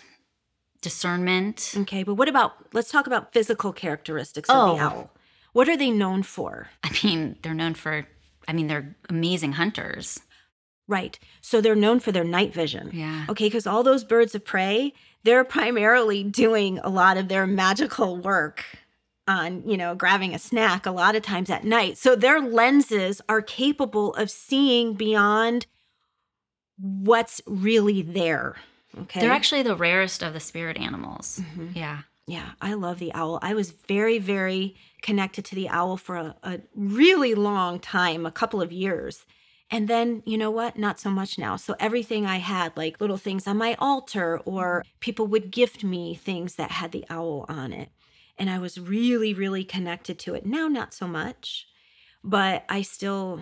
discernment. 0.80 1.74
Okay. 1.78 2.02
But 2.02 2.14
what 2.14 2.28
about, 2.28 2.52
let's 2.72 2.90
talk 2.90 3.06
about 3.06 3.32
physical 3.32 3.72
characteristics 3.72 4.48
of 4.50 4.56
Oh. 4.56 4.74
the 4.76 4.82
owl. 4.82 5.10
What 5.52 5.68
are 5.68 5.76
they 5.76 5.90
known 5.90 6.22
for? 6.22 6.70
I 6.82 6.90
mean, 7.02 7.36
they're 7.42 7.54
known 7.54 7.74
for, 7.74 8.06
I 8.46 8.52
mean, 8.52 8.66
they're 8.66 8.94
amazing 9.08 9.52
hunters. 9.52 10.20
Right. 10.86 11.18
So 11.40 11.60
they're 11.60 11.74
known 11.76 12.00
for 12.00 12.12
their 12.12 12.24
night 12.24 12.52
vision. 12.52 12.90
Yeah. 12.92 13.24
Okay. 13.30 13.46
Because 13.46 13.66
all 13.66 13.82
those 13.82 14.04
birds 14.04 14.34
of 14.34 14.44
prey, 14.44 14.92
they're 15.22 15.44
primarily 15.58 16.22
doing 16.24 16.78
a 16.80 16.88
lot 16.90 17.16
of 17.16 17.28
their 17.28 17.46
magical 17.46 18.16
work 18.18 18.64
on, 19.26 19.68
you 19.68 19.76
know, 19.76 19.94
grabbing 19.94 20.34
a 20.34 20.38
snack 20.38 20.86
a 20.86 20.90
lot 20.90 21.16
of 21.16 21.22
times 21.22 21.50
at 21.50 21.64
night. 21.64 21.96
So 21.98 22.14
their 22.14 22.40
lenses 22.40 23.20
are 23.28 23.40
capable 23.42 24.14
of 24.14 24.30
seeing 24.30 24.94
beyond 24.94 25.66
what's 26.78 27.40
really 27.46 28.02
there. 28.02 28.56
Okay. 29.02 29.20
They're 29.20 29.30
actually 29.32 29.62
the 29.62 29.76
rarest 29.76 30.22
of 30.22 30.32
the 30.32 30.40
spirit 30.40 30.76
animals. 30.78 31.40
Mhm. 31.56 31.74
Yeah. 31.74 32.02
Yeah, 32.26 32.52
I 32.62 32.72
love 32.72 32.98
the 33.00 33.12
owl. 33.12 33.38
I 33.42 33.52
was 33.52 33.70
very, 33.70 34.18
very 34.18 34.76
connected 35.02 35.44
to 35.46 35.54
the 35.54 35.68
owl 35.68 35.98
for 35.98 36.16
a, 36.16 36.34
a 36.42 36.60
really 36.74 37.34
long 37.34 37.78
time, 37.78 38.24
a 38.24 38.30
couple 38.30 38.62
of 38.62 38.72
years. 38.72 39.26
And 39.70 39.88
then, 39.88 40.22
you 40.24 40.38
know 40.38 40.50
what? 40.50 40.78
Not 40.78 40.98
so 40.98 41.10
much 41.10 41.38
now. 41.38 41.56
So 41.56 41.76
everything 41.78 42.24
I 42.24 42.36
had, 42.38 42.74
like 42.78 42.98
little 42.98 43.18
things 43.18 43.46
on 43.46 43.58
my 43.58 43.76
altar, 43.78 44.38
or 44.46 44.84
people 45.00 45.26
would 45.26 45.50
gift 45.50 45.84
me 45.84 46.14
things 46.14 46.54
that 46.54 46.70
had 46.70 46.92
the 46.92 47.04
owl 47.10 47.44
on 47.46 47.74
it. 47.74 47.90
And 48.38 48.50
I 48.50 48.58
was 48.58 48.78
really, 48.80 49.32
really 49.34 49.64
connected 49.64 50.18
to 50.20 50.34
it. 50.34 50.44
Now, 50.44 50.66
not 50.68 50.92
so 50.92 51.06
much, 51.06 51.66
but 52.22 52.64
I 52.68 52.82
still 52.82 53.40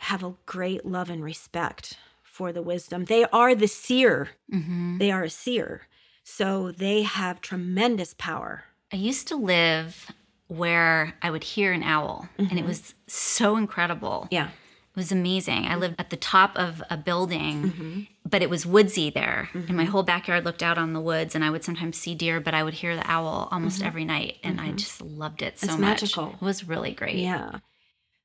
have 0.00 0.22
a 0.22 0.34
great 0.46 0.84
love 0.84 1.08
and 1.10 1.24
respect 1.24 1.98
for 2.22 2.52
the 2.52 2.62
wisdom. 2.62 3.04
They 3.06 3.24
are 3.26 3.54
the 3.54 3.68
seer, 3.68 4.30
hmm 4.50 4.98
they 4.98 5.10
are 5.10 5.24
a 5.24 5.30
seer. 5.30 5.82
So 6.24 6.70
they 6.72 7.02
have 7.02 7.40
tremendous 7.40 8.14
power. 8.16 8.64
I 8.92 8.96
used 8.96 9.28
to 9.28 9.36
live 9.36 10.10
where 10.48 11.14
I 11.22 11.30
would 11.30 11.44
hear 11.44 11.72
an 11.72 11.82
owl, 11.82 12.28
and 12.38 12.52
it 12.58 12.64
Mhm. 12.64 12.66
was 12.66 12.94
so 13.06 13.56
incredible. 13.56 14.28
Yeah. 14.30 14.50
It 14.94 15.00
was 15.00 15.10
amazing. 15.10 15.66
I 15.66 15.74
lived 15.74 15.96
at 15.98 16.10
the 16.10 16.16
top 16.16 16.56
of 16.56 16.80
a 16.88 16.96
building, 16.96 17.62
Mm-hmm. 17.62 18.00
but 18.28 18.42
it 18.42 18.50
was 18.50 18.64
woodsy 18.64 19.10
there. 19.10 19.48
And 19.52 19.76
my 19.76 19.84
whole 19.84 20.04
backyard 20.04 20.44
looked 20.44 20.62
out 20.62 20.78
on 20.78 20.92
the 20.92 21.00
woods, 21.00 21.34
and 21.34 21.44
I 21.44 21.50
would 21.50 21.64
sometimes 21.64 21.98
see 21.98 22.14
deer, 22.14 22.38
but 22.40 22.54
I 22.54 22.62
would 22.62 22.74
hear 22.74 22.94
the 22.94 23.10
owl 23.10 23.48
almost 23.50 23.82
every 23.82 24.04
night. 24.04 24.36
And 24.44 24.60
I 24.60 24.70
just 24.70 25.00
loved 25.00 25.42
it 25.42 25.58
so 25.58 25.66
Mm-hmm. 25.66 25.74
It's 25.74 25.80
much. 25.80 26.00
magical. 26.02 26.28
It 26.34 26.40
was 26.44 26.68
really 26.68 26.92
great. 26.92 27.16
Yeah. 27.16 27.58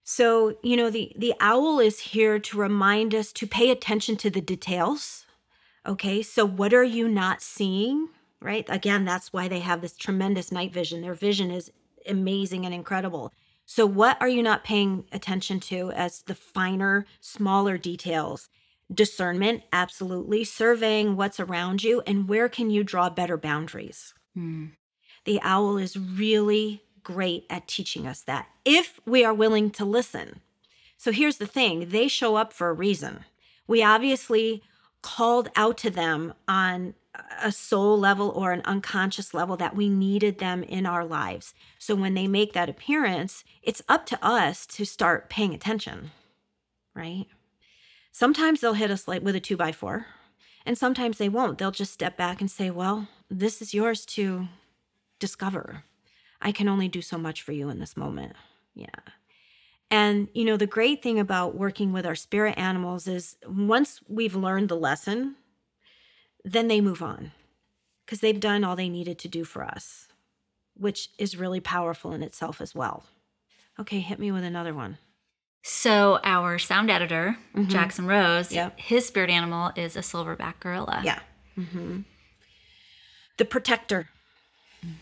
So, 0.03 0.57
you 0.63 0.75
know, 0.77 0.89
the 0.89 1.11
the 1.17 1.33
owl 1.39 1.79
is 1.79 1.99
here 1.99 2.39
to 2.39 2.57
remind 2.57 3.13
us 3.13 3.31
to 3.33 3.47
pay 3.47 3.69
attention 3.71 4.15
to 4.17 4.29
the 4.29 4.41
details. 4.41 5.25
Okay? 5.85 6.21
So 6.21 6.45
what 6.45 6.73
are 6.73 6.83
you 6.83 7.07
not 7.07 7.41
seeing? 7.41 8.09
Right? 8.41 8.65
Again, 8.69 9.05
that's 9.05 9.33
why 9.33 9.47
they 9.47 9.59
have 9.59 9.81
this 9.81 9.95
tremendous 9.95 10.51
night 10.51 10.71
vision. 10.73 11.01
Their 11.01 11.13
vision 11.13 11.51
is 11.51 11.71
amazing 12.07 12.65
and 12.65 12.73
incredible. 12.73 13.33
So 13.71 13.85
what 13.85 14.17
are 14.19 14.27
you 14.27 14.41
not 14.41 14.63
paying 14.63 15.05
attention 15.11 15.59
to 15.59 15.91
as 15.91 16.23
the 16.23 16.33
finer, 16.33 17.05
smaller 17.21 17.77
details? 17.77 18.49
Discernment, 18.91 19.61
absolutely. 19.71 20.43
Surveying 20.43 21.15
what's 21.15 21.39
around 21.39 21.83
you 21.83 22.01
and 22.07 22.27
where 22.27 22.49
can 22.49 22.71
you 22.71 22.83
draw 22.83 23.11
better 23.11 23.37
boundaries? 23.37 24.15
Mm. 24.35 24.71
the 25.25 25.39
owl 25.43 25.77
is 25.77 25.95
really 25.95 26.81
great 27.03 27.45
at 27.47 27.67
teaching 27.67 28.07
us 28.07 28.21
that 28.21 28.47
if 28.65 28.99
we 29.05 29.23
are 29.23 29.35
willing 29.35 29.69
to 29.71 29.85
listen. 29.85 30.41
So 30.97 31.11
here's 31.11 31.37
the 31.37 31.45
thing 31.45 31.89
they 31.89 32.07
show 32.07 32.37
up 32.37 32.51
for 32.51 32.69
a 32.69 32.73
reason. 32.73 33.23
We 33.67 33.83
obviously 33.83 34.63
called 35.01 35.49
out 35.55 35.77
to 35.79 35.89
them 35.89 36.33
on 36.47 36.93
a 37.41 37.51
soul 37.51 37.97
level 37.97 38.29
or 38.29 38.51
an 38.51 38.61
unconscious 38.65 39.33
level 39.33 39.57
that 39.57 39.75
we 39.75 39.89
needed 39.89 40.37
them 40.37 40.63
in 40.63 40.85
our 40.85 41.05
lives. 41.05 41.53
So 41.77 41.95
when 41.95 42.13
they 42.13 42.27
make 42.27 42.53
that 42.53 42.69
appearance, 42.69 43.43
it's 43.61 43.81
up 43.89 44.05
to 44.07 44.25
us 44.25 44.65
to 44.67 44.85
start 44.85 45.29
paying 45.29 45.53
attention, 45.53 46.11
right? 46.93 47.25
Sometimes 48.11 48.61
they'll 48.61 48.73
hit 48.73 48.91
us 48.91 49.07
like 49.07 49.23
with 49.23 49.35
a 49.35 49.39
two 49.39 49.57
by 49.57 49.71
four, 49.71 50.07
and 50.65 50.77
sometimes 50.77 51.17
they 51.17 51.29
won't. 51.29 51.57
They'll 51.57 51.71
just 51.71 51.93
step 51.93 52.17
back 52.17 52.41
and 52.41 52.51
say, 52.51 52.69
Well, 52.69 53.07
this 53.29 53.61
is 53.61 53.73
yours 53.73 54.05
to 54.07 54.47
discover. 55.19 55.83
I 56.41 56.51
can 56.51 56.67
only 56.67 56.87
do 56.87 57.01
so 57.01 57.17
much 57.17 57.41
for 57.41 57.51
you 57.51 57.69
in 57.69 57.79
this 57.79 57.97
moment. 57.97 58.33
Yeah. 58.73 58.87
And, 59.91 60.27
you 60.33 60.45
know, 60.45 60.55
the 60.57 60.67
great 60.67 61.01
thing 61.01 61.19
about 61.19 61.55
working 61.55 61.91
with 61.91 62.05
our 62.05 62.15
spirit 62.15 62.57
animals 62.57 63.07
is 63.07 63.37
once 63.47 64.01
we've 64.07 64.35
learned 64.35 64.69
the 64.69 64.75
lesson, 64.77 65.35
then 66.45 66.67
they 66.67 66.79
move 66.79 67.01
on 67.01 67.31
because 68.05 68.19
they've 68.19 68.39
done 68.39 68.63
all 68.63 68.75
they 68.75 68.89
needed 68.89 69.17
to 69.19 69.27
do 69.27 69.43
for 69.43 69.63
us, 69.63 70.07
which 70.75 71.09
is 71.17 71.37
really 71.37 71.59
powerful 71.59 72.11
in 72.13 72.21
itself 72.23 72.61
as 72.61 72.75
well. 72.75 73.03
Okay, 73.79 73.99
hit 73.99 74.19
me 74.19 74.31
with 74.31 74.43
another 74.43 74.73
one. 74.73 74.97
So, 75.63 76.19
our 76.23 76.57
sound 76.59 76.89
editor, 76.89 77.37
Mhm. 77.53 77.67
Jackson 77.67 78.05
Rose, 78.07 78.51
Yep. 78.51 78.79
his 78.79 79.07
spirit 79.07 79.29
animal 79.29 79.71
is 79.75 79.95
a 79.95 79.99
silverback 80.01 80.59
gorilla. 80.59 81.01
Yeah. 81.03 81.19
Mm-hmm. 81.57 82.01
The 83.37 83.45
protector, 83.45 84.09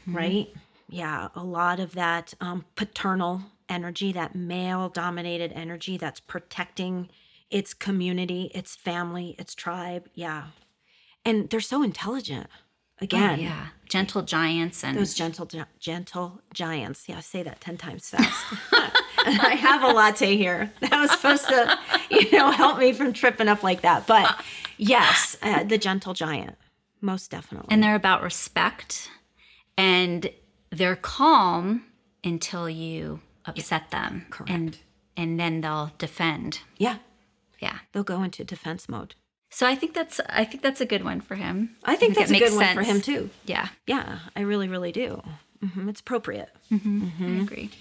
right? 0.07 0.47
Yeah, 0.89 1.27
a 1.35 1.43
lot 1.43 1.79
of 1.79 1.93
that 1.93 2.33
um, 2.41 2.65
paternal 2.75 3.43
energy, 3.69 4.11
that 4.11 4.35
male 4.35 4.89
dominated 4.89 5.51
energy 5.53 5.97
that's 5.97 6.19
protecting 6.19 7.09
its 7.49 7.73
community, 7.73 8.51
its 8.53 8.75
family, 8.75 9.35
its 9.39 9.55
tribe. 9.55 10.07
Yeah. 10.13 10.47
And 11.25 11.49
they're 11.49 11.59
so 11.59 11.83
intelligent. 11.83 12.47
Oh, 12.99 13.03
Again, 13.03 13.39
yeah. 13.39 13.67
Gentle 13.87 14.23
giants 14.23 14.83
and 14.83 14.97
those 14.97 15.13
gentle 15.13 15.45
gi- 15.45 15.63
gentle 15.79 16.41
giants. 16.53 17.07
Yeah, 17.07 17.19
say 17.19 17.43
that 17.43 17.61
10 17.61 17.77
times 17.77 18.09
fast. 18.09 18.55
I 19.19 19.55
have 19.59 19.83
a 19.83 19.87
latte 19.93 20.35
here. 20.35 20.71
That 20.81 20.99
was 20.99 21.11
supposed 21.11 21.47
to, 21.47 21.77
you 22.09 22.31
know, 22.31 22.49
help 22.51 22.79
me 22.79 22.93
from 22.93 23.13
tripping 23.13 23.47
up 23.49 23.61
like 23.61 23.81
that. 23.81 24.07
But 24.07 24.43
yes, 24.77 25.37
uh, 25.41 25.63
the 25.63 25.77
gentle 25.77 26.13
giant. 26.13 26.55
Most 27.01 27.29
definitely. 27.29 27.67
and 27.69 27.83
they're 27.83 27.93
about 27.95 28.23
respect 28.23 29.11
and 29.77 30.31
they're 30.71 30.95
calm 30.95 31.83
until 32.23 32.67
you 32.67 33.19
upset 33.47 33.89
them. 33.91 34.25
correct. 34.29 34.51
And 34.51 34.77
and 35.15 35.39
then 35.39 35.61
they'll 35.61 35.91
defend. 35.97 36.59
yeah, 36.77 36.97
Yeah. 37.59 37.79
they'll 37.91 38.03
go 38.03 38.21
into 38.23 38.43
defense 38.43 38.87
mode. 38.87 39.15
So 39.49 39.65
I 39.65 39.75
think 39.75 39.93
that's 39.93 40.19
I 40.29 40.43
think 40.45 40.61
that's 40.61 40.81
a 40.81 40.85
good 40.85 41.03
one 41.03 41.21
for 41.21 41.35
him. 41.35 41.75
I 41.83 41.95
think 41.95 42.15
that's 42.15 42.29
a 42.31 42.37
good 42.39 42.53
one 42.53 42.75
for 42.75 42.83
him 42.83 43.01
too. 43.01 43.29
Yeah. 43.45 43.69
Yeah, 43.87 44.19
I 44.35 44.41
really, 44.41 44.67
really 44.67 44.91
do. 44.91 45.21
hmm 45.61 45.89
It's 45.89 46.01
appropriate. 46.01 46.49
I 46.71 47.39
agree. 47.41 47.71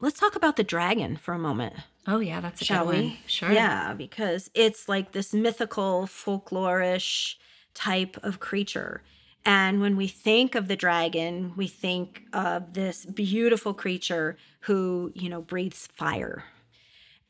Let's 0.00 0.18
talk 0.18 0.34
about 0.34 0.56
the 0.56 0.64
dragon 0.64 1.16
for 1.16 1.34
a 1.34 1.38
moment. 1.38 1.74
Oh 2.06 2.20
yeah, 2.20 2.40
that's 2.40 2.62
a 2.62 2.64
shall 2.64 2.86
good 2.86 2.94
we? 2.94 3.06
one. 3.08 3.16
Sure. 3.26 3.52
Yeah, 3.52 3.92
because 3.92 4.50
it's 4.54 4.88
like 4.88 5.12
this 5.12 5.34
mythical, 5.34 6.06
folklorish 6.06 7.34
type 7.74 8.16
of 8.22 8.40
creature. 8.40 9.02
And 9.44 9.80
when 9.80 9.96
we 9.96 10.06
think 10.06 10.54
of 10.54 10.68
the 10.68 10.76
dragon, 10.76 11.54
we 11.56 11.66
think 11.66 12.24
of 12.32 12.74
this 12.74 13.06
beautiful 13.06 13.72
creature 13.72 14.36
who, 14.60 15.12
you 15.14 15.28
know, 15.28 15.40
breathes 15.40 15.86
fire. 15.86 16.44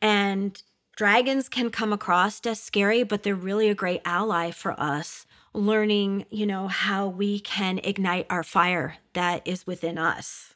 And 0.02 0.60
dragons 0.96 1.48
can 1.48 1.70
come 1.70 1.92
across 1.92 2.44
as 2.46 2.60
scary, 2.60 3.04
but 3.04 3.22
they're 3.22 3.34
really 3.34 3.68
a 3.68 3.74
great 3.74 4.02
ally 4.04 4.50
for 4.50 4.78
us, 4.80 5.26
learning, 5.54 6.26
you 6.30 6.46
know, 6.46 6.68
how 6.68 7.06
we 7.06 7.38
can 7.38 7.78
ignite 7.84 8.26
our 8.28 8.42
fire 8.42 8.96
that 9.12 9.46
is 9.46 9.66
within 9.66 9.96
us. 9.96 10.54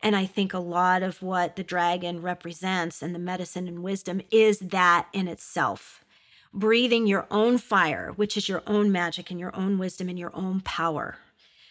And 0.00 0.16
I 0.16 0.26
think 0.26 0.52
a 0.52 0.58
lot 0.58 1.02
of 1.02 1.22
what 1.22 1.56
the 1.56 1.62
dragon 1.62 2.22
represents 2.22 3.02
and 3.02 3.14
the 3.14 3.20
medicine 3.20 3.68
and 3.68 3.82
wisdom 3.82 4.20
is 4.30 4.58
that 4.58 5.08
in 5.12 5.28
itself. 5.28 6.04
Breathing 6.54 7.06
your 7.06 7.26
own 7.30 7.58
fire, 7.58 8.12
which 8.16 8.36
is 8.36 8.48
your 8.48 8.62
own 8.66 8.92
magic 8.92 9.30
and 9.30 9.40
your 9.40 9.54
own 9.56 9.78
wisdom 9.78 10.08
and 10.08 10.18
your 10.18 10.34
own 10.34 10.60
power. 10.60 11.16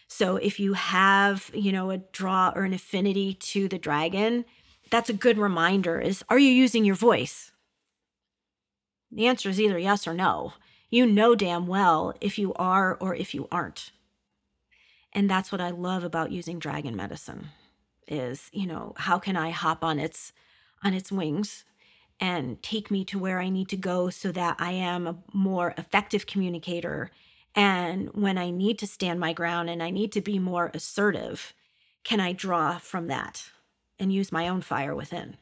So 0.07 0.35
if 0.35 0.59
you 0.59 0.73
have, 0.73 1.51
you 1.53 1.71
know, 1.71 1.91
a 1.91 1.99
draw 1.99 2.51
or 2.55 2.63
an 2.63 2.73
affinity 2.73 3.35
to 3.35 3.67
the 3.67 3.77
dragon, 3.77 4.43
that's 4.89 5.09
a 5.09 5.13
good 5.13 5.37
reminder 5.37 5.99
is 5.99 6.23
are 6.29 6.39
you 6.39 6.51
using 6.51 6.83
your 6.83 6.95
voice? 6.95 7.51
The 9.11 9.27
answer 9.27 9.49
is 9.49 9.59
either 9.59 9.79
yes 9.79 10.07
or 10.07 10.13
no. 10.13 10.53
You 10.89 11.05
know 11.05 11.35
damn 11.35 11.67
well 11.67 12.13
if 12.19 12.37
you 12.37 12.53
are 12.55 12.95
or 12.95 13.15
if 13.15 13.33
you 13.33 13.47
aren't. 13.51 13.91
And 15.13 15.29
that's 15.29 15.51
what 15.51 15.61
I 15.61 15.69
love 15.69 16.03
about 16.03 16.31
using 16.31 16.59
dragon 16.59 16.95
medicine 16.95 17.49
is, 18.07 18.49
you 18.51 18.67
know, 18.67 18.93
how 18.97 19.17
can 19.17 19.37
I 19.37 19.51
hop 19.51 19.83
on 19.83 19.99
its 19.99 20.33
on 20.83 20.93
its 20.93 21.11
wings 21.11 21.63
and 22.21 22.62
take 22.62 22.89
me 22.89 23.03
to 23.05 23.19
where 23.19 23.41
I 23.41 23.49
need 23.49 23.67
to 23.69 23.77
go 23.77 24.10
so 24.10 24.31
that 24.31 24.55
I 24.60 24.71
am 24.71 25.07
a 25.07 25.17
more 25.34 25.73
effective 25.77 26.25
communicator 26.25 27.12
and 27.55 28.10
when 28.13 28.38
I 28.38 28.49
need 28.49 28.79
to 28.79 28.88
stand 28.88 29.19
my 29.19 29.34
ground 29.34 29.69
and 29.69 29.84
I 29.84 29.89
need 29.89 30.12
to 30.13 30.21
be 30.21 30.39
more 30.39 30.71
assertive, 30.73 31.53
can 32.03 32.19
I 32.19 32.31
draw 32.31 32.77
from 32.77 33.07
that 33.07 33.49
and 33.99 34.13
use 34.13 34.31
my 34.31 34.47
own 34.47 34.62
fire 34.62 34.95
within? 34.95 35.38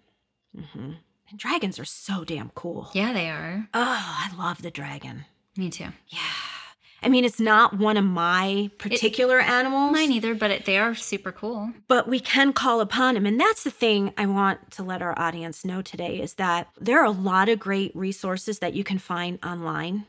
Mm-hmm. 0.58 0.92
And 1.30 1.39
dragons 1.39 1.78
are 1.78 1.86
so 1.86 2.24
damn 2.24 2.50
cool. 2.56 2.89
Yeah, 2.94 3.13
they 3.13 3.30
are. 3.30 3.70
Oh, 3.74 4.28
I 4.30 4.32
love 4.38 4.62
the 4.62 4.72
dragon. 4.72 5.26
Me 5.56 5.70
too. 5.70 5.89
Yeah. 6.08 6.20
I 7.02 7.10
mean, 7.10 7.24
it's 7.24 7.40
not 7.40 7.78
one 7.78 7.96
of 7.98 8.04
my 8.04 8.70
particular 8.78 9.40
animals, 9.40 9.94
Mine 9.94 10.12
either, 10.12 10.36
but 10.36 10.52
it, 10.52 10.66
they 10.66 10.78
are 10.78 10.94
super 10.96 11.32
cool. 11.32 11.72
but 11.88 12.08
we 12.08 12.20
can 12.20 12.52
call 12.54 12.82
upon 12.82 13.14
them. 13.14 13.26
And 13.26 13.40
that's 13.40 13.64
the 13.64 13.72
thing 13.72 14.14
I 14.18 14.26
want 14.26 14.72
to 14.72 14.84
let 14.84 15.02
our 15.02 15.18
audience 15.18 15.64
know 15.64 15.82
today 15.82 16.20
is 16.20 16.34
that 16.36 16.68
there 16.80 17.00
are 17.00 17.06
a 17.06 17.12
lot 17.12 17.48
of 17.48 17.60
great 17.60 17.96
resources 17.96 18.60
that 18.60 18.74
you 18.74 18.84
can 18.84 18.98
find 19.00 19.40
online 19.44 20.06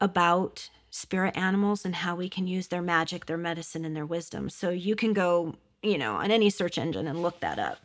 about 0.00 0.70
spirit 0.90 1.36
animals 1.36 1.84
and 1.84 1.96
how 1.96 2.14
we 2.14 2.28
can 2.28 2.46
use 2.46 2.68
their 2.68 2.82
magic, 2.82 3.26
their 3.26 3.36
medicine, 3.36 3.84
and 3.84 3.94
their 3.96 4.06
wisdom. 4.06 4.48
So 4.48 4.70
you 4.70 4.94
can 4.96 5.12
go, 5.12 5.56
you 5.82 5.98
know, 5.98 6.14
on 6.16 6.30
any 6.30 6.50
search 6.50 6.78
engine 6.78 7.06
and 7.06 7.22
look 7.22 7.40
that 7.40 7.58
up. 7.58 7.78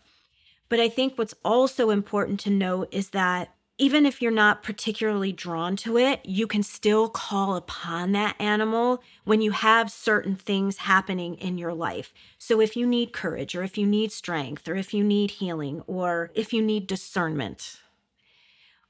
But 0.70 0.80
I 0.80 0.88
think 0.90 1.18
what's 1.18 1.34
also 1.44 1.90
important 1.90 2.40
to 2.42 2.50
note 2.50 2.88
is 2.92 3.10
that 3.10 3.54
even 3.82 4.06
if 4.06 4.22
you're 4.22 4.30
not 4.32 4.62
particularly 4.62 5.32
drawn 5.32 5.76
to 5.76 5.98
it, 5.98 6.22
you 6.24 6.46
can 6.46 6.62
still 6.62 7.10
call 7.10 7.56
upon 7.56 8.12
that 8.12 8.36
animal 8.40 9.02
when 9.24 9.42
you 9.42 9.50
have 9.50 9.92
certain 9.92 10.36
things 10.36 10.78
happening 10.78 11.34
in 11.34 11.58
your 11.58 11.74
life. 11.74 12.14
So 12.38 12.62
if 12.62 12.78
you 12.78 12.86
need 12.86 13.12
courage, 13.12 13.56
or 13.56 13.64
if 13.64 13.80
you 13.80 13.88
need 13.88 14.12
strength, 14.12 14.68
or 14.70 14.76
if 14.76 14.94
you 14.94 15.04
need 15.04 15.32
healing, 15.32 15.82
or 15.88 16.30
if 16.36 16.54
you 16.54 16.62
need 16.62 16.86
discernment, 16.86 17.80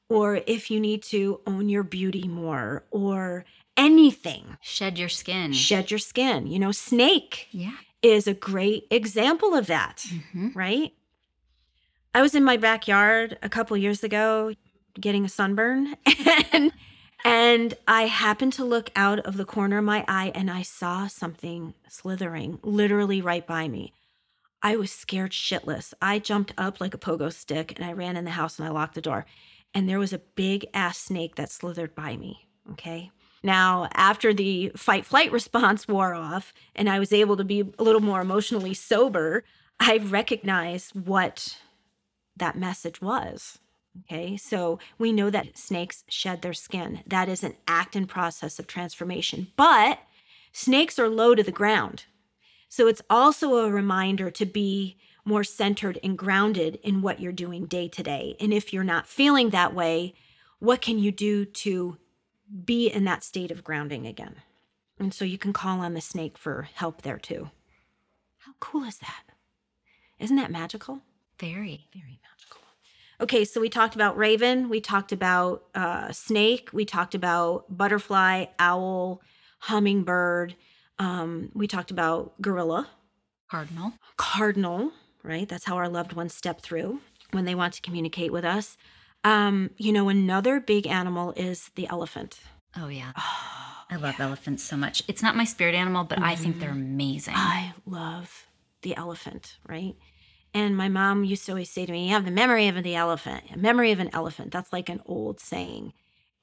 or 0.09 0.41
if 0.45 0.69
you 0.69 0.77
need 0.77 1.03
to 1.03 1.39
own 1.47 1.69
your 1.69 1.83
beauty 1.83 2.27
more, 2.27 2.83
or 2.91 3.45
anything, 3.77 4.57
Shed 4.59 4.99
your 4.99 5.07
skin. 5.07 5.53
shed 5.53 5.89
your 5.89 5.99
skin. 5.99 6.47
You 6.47 6.59
know, 6.59 6.73
snake 6.73 7.47
yeah. 7.51 7.77
is 8.01 8.27
a 8.27 8.33
great 8.33 8.87
example 8.91 9.55
of 9.55 9.67
that 9.67 10.05
hmm 10.33 10.49
right? 10.53 10.91
I 12.13 12.21
was 12.21 12.35
in 12.35 12.43
my 12.43 12.57
backyard 12.57 13.37
a 13.41 13.47
couple 13.47 13.77
years 13.77 14.03
ago 14.03 14.53
getting 14.99 15.25
a 15.25 15.29
sunburn 15.29 15.95
and 16.51 16.71
and 17.23 17.75
I 17.87 18.03
happened 18.03 18.53
to 18.53 18.65
look 18.65 18.89
out 18.95 19.19
of 19.19 19.37
the 19.37 19.45
corner 19.45 19.77
of 19.77 19.83
my 19.83 20.03
eye 20.07 20.31
and 20.33 20.49
I 20.49 20.63
saw 20.63 21.07
something 21.07 21.75
slithering 21.87 22.59
literally 22.63 23.21
right 23.21 23.45
by 23.45 23.67
me. 23.67 23.93
I 24.63 24.75
was 24.75 24.91
scared 24.91 25.31
shitless. 25.31 25.93
I 26.01 26.19
jumped 26.19 26.53
up 26.57 26.81
like 26.81 26.93
a 26.93 26.99
pogo 26.99 27.31
stick 27.31 27.73
and 27.75 27.85
I 27.85 27.93
ran 27.93 28.17
in 28.17 28.25
the 28.25 28.31
house 28.31 28.57
and 28.57 28.67
I 28.67 28.71
locked 28.71 28.95
the 28.95 29.01
door. 29.01 29.25
And 29.73 29.87
there 29.87 29.99
was 29.99 30.13
a 30.13 30.19
big 30.19 30.65
ass 30.73 30.97
snake 30.97 31.35
that 31.35 31.51
slithered 31.51 31.95
by 31.95 32.17
me. 32.17 32.47
Okay. 32.71 33.11
Now, 33.43 33.87
after 33.93 34.33
the 34.33 34.71
fight 34.75 35.05
flight 35.05 35.31
response 35.31 35.87
wore 35.87 36.13
off 36.13 36.53
and 36.75 36.89
I 36.89 36.99
was 36.99 37.11
able 37.11 37.37
to 37.37 37.43
be 37.43 37.61
a 37.77 37.83
little 37.83 38.01
more 38.01 38.21
emotionally 38.21 38.73
sober, 38.73 39.43
I 39.79 39.97
recognized 39.97 40.95
what 40.95 41.57
that 42.37 42.55
message 42.55 43.01
was. 43.01 43.59
Okay, 43.99 44.37
so 44.37 44.79
we 44.97 45.11
know 45.11 45.29
that 45.29 45.57
snakes 45.57 46.03
shed 46.07 46.41
their 46.41 46.53
skin. 46.53 47.01
That 47.05 47.27
is 47.27 47.43
an 47.43 47.55
act 47.67 47.95
and 47.95 48.07
process 48.07 48.57
of 48.57 48.67
transformation. 48.67 49.47
But 49.57 49.99
snakes 50.53 50.97
are 50.97 51.09
low 51.09 51.35
to 51.35 51.43
the 51.43 51.51
ground. 51.51 52.05
So 52.69 52.87
it's 52.87 53.01
also 53.09 53.55
a 53.57 53.69
reminder 53.69 54.31
to 54.31 54.45
be 54.45 54.97
more 55.25 55.43
centered 55.43 55.99
and 56.03 56.17
grounded 56.17 56.79
in 56.83 57.01
what 57.01 57.19
you're 57.19 57.33
doing 57.33 57.65
day 57.65 57.89
to 57.89 58.01
day. 58.01 58.37
And 58.39 58.53
if 58.53 58.71
you're 58.71 58.83
not 58.83 59.07
feeling 59.07 59.49
that 59.49 59.75
way, 59.75 60.13
what 60.59 60.81
can 60.81 60.97
you 60.97 61.11
do 61.11 61.43
to 61.45 61.97
be 62.63 62.87
in 62.87 63.03
that 63.05 63.23
state 63.23 63.51
of 63.51 63.63
grounding 63.63 64.07
again? 64.07 64.37
And 64.97 65.13
so 65.13 65.25
you 65.25 65.37
can 65.37 65.51
call 65.51 65.79
on 65.81 65.93
the 65.95 66.01
snake 66.01 66.37
for 66.37 66.69
help 66.75 67.01
there 67.01 67.17
too. 67.17 67.49
How 68.39 68.53
cool 68.59 68.83
is 68.83 68.97
that? 68.99 69.23
Isn't 70.17 70.37
that 70.37 70.51
magical? 70.51 71.01
Very. 71.39 71.87
Very 71.93 72.19
magical. 72.31 72.61
Okay, 73.21 73.45
so 73.45 73.61
we 73.61 73.69
talked 73.69 73.93
about 73.93 74.17
raven, 74.17 74.67
we 74.67 74.81
talked 74.81 75.11
about 75.11 75.65
uh, 75.75 76.11
snake, 76.11 76.71
we 76.73 76.85
talked 76.85 77.13
about 77.13 77.65
butterfly, 77.69 78.45
owl, 78.57 79.21
hummingbird, 79.59 80.55
um, 80.97 81.51
we 81.53 81.67
talked 81.67 81.91
about 81.91 82.41
gorilla, 82.41 82.89
Cardinal. 83.47 83.93
cardinal, 84.17 84.91
right? 85.23 85.47
That's 85.47 85.65
how 85.65 85.75
our 85.77 85.87
loved 85.87 86.13
ones 86.13 86.33
step 86.33 86.61
through 86.61 86.99
when 87.29 87.45
they 87.45 87.53
want 87.53 87.73
to 87.75 87.81
communicate 87.81 88.31
with 88.31 88.43
us. 88.43 88.75
Um, 89.23 89.69
you 89.77 89.91
know, 89.93 90.09
another 90.09 90.59
big 90.59 90.87
animal 90.87 91.31
is 91.37 91.69
the 91.75 91.87
elephant. 91.87 92.39
Oh, 92.75 92.87
yeah. 92.87 93.11
I 93.15 93.97
love 93.97 94.15
elephants 94.19 94.63
so 94.63 94.77
much. 94.77 95.03
It's 95.07 95.21
not 95.21 95.35
my 95.35 95.43
spirit 95.43 95.75
animal, 95.75 96.05
but 96.05 96.19
I 96.19 96.35
think 96.35 96.59
they're 96.59 96.71
amazing. 96.71 97.35
I 97.37 97.73
love 97.85 98.47
the 98.81 98.95
elephant, 98.95 99.57
right? 99.67 99.95
And 100.53 100.75
my 100.75 100.89
mom 100.89 101.23
used 101.23 101.45
to 101.45 101.53
always 101.53 101.69
say 101.69 101.85
to 101.85 101.91
me, 101.91 102.05
You 102.07 102.11
have 102.13 102.25
the 102.25 102.31
memory 102.31 102.67
of 102.67 102.81
the 102.83 102.95
elephant, 102.95 103.43
a 103.53 103.57
memory 103.57 103.91
of 103.91 103.99
an 103.99 104.09
elephant. 104.13 104.51
That's 104.51 104.73
like 104.73 104.89
an 104.89 105.01
old 105.05 105.39
saying. 105.39 105.93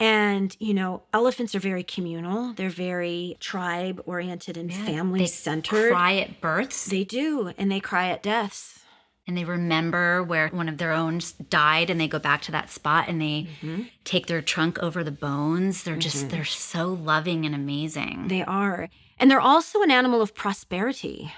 And, 0.01 0.57
you 0.61 0.75
know, 0.75 1.03
elephants 1.13 1.55
are 1.57 1.59
very 1.61 1.83
communal, 1.83 2.53
they're 2.55 2.71
very 2.71 3.37
tribe 3.41 4.01
oriented 4.07 4.57
and 4.57 4.73
family 4.73 5.21
they 5.21 5.27
centered. 5.27 5.91
cry 5.91 6.19
at 6.19 6.41
births 6.41 6.87
They 6.87 7.03
do. 7.05 7.53
And 7.59 7.71
they 7.71 7.81
cry 7.81 8.09
at 8.11 8.23
deaths. 8.23 8.81
and 9.27 9.37
they 9.37 9.45
remember 9.45 10.23
where 10.23 10.49
one 10.49 10.69
of 10.69 10.79
their 10.79 10.93
own 10.93 11.21
died 11.51 11.91
and 11.91 12.01
they 12.01 12.07
go 12.09 12.19
back 12.21 12.41
to 12.43 12.53
that 12.53 12.71
spot 12.71 13.09
and 13.09 13.21
they 13.21 13.49
Mm-hmm. 13.61 13.83
take 14.05 14.27
their 14.29 14.41
trunk 14.41 14.79
over 14.79 15.03
the 15.05 15.11
bones. 15.11 15.83
They're 15.83 15.97
just, 15.97 16.31
they're 16.31 16.45
so 16.45 16.87
loving 16.87 17.45
and 17.45 17.55
amazing. 17.55 18.29
They 18.29 18.43
are. 18.45 18.89
And 19.19 19.29
they're 19.31 19.41
also 19.41 19.83
an 19.83 19.91
animal 19.91 20.23
of 20.23 20.33
prosperity. 20.35 21.33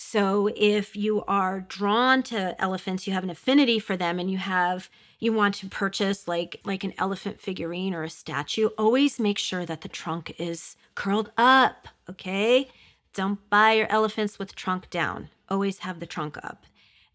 So 0.00 0.48
if 0.54 0.94
you 0.94 1.24
are 1.26 1.58
drawn 1.58 2.22
to 2.24 2.54
elephants, 2.62 3.08
you 3.08 3.12
have 3.14 3.24
an 3.24 3.30
affinity 3.30 3.80
for 3.80 3.96
them 3.96 4.20
and 4.20 4.30
you 4.30 4.38
have 4.38 4.88
you 5.18 5.32
want 5.32 5.56
to 5.56 5.66
purchase 5.66 6.28
like 6.28 6.60
like 6.64 6.84
an 6.84 6.94
elephant 6.98 7.40
figurine 7.40 7.92
or 7.92 8.04
a 8.04 8.08
statue, 8.08 8.68
always 8.78 9.18
make 9.18 9.38
sure 9.38 9.66
that 9.66 9.80
the 9.80 9.88
trunk 9.88 10.36
is 10.38 10.76
curled 10.94 11.32
up, 11.36 11.88
okay? 12.08 12.68
Don't 13.12 13.50
buy 13.50 13.72
your 13.72 13.90
elephants 13.90 14.38
with 14.38 14.54
trunk 14.54 14.88
down. 14.88 15.30
Always 15.48 15.78
have 15.78 15.98
the 15.98 16.06
trunk 16.06 16.36
up. 16.44 16.66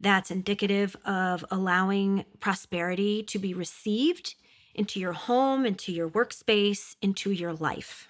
That's 0.02 0.30
indicative 0.30 0.98
of 1.06 1.46
allowing 1.50 2.26
prosperity 2.42 3.24
to 3.24 3.40
be 3.40 3.54
received 3.54 4.36
into 4.76 5.00
your 5.00 5.14
home, 5.14 5.66
into 5.66 5.94
your 5.94 6.10
workspace, 6.10 6.98
into 7.02 7.32
your 7.32 7.54
life, 7.54 8.10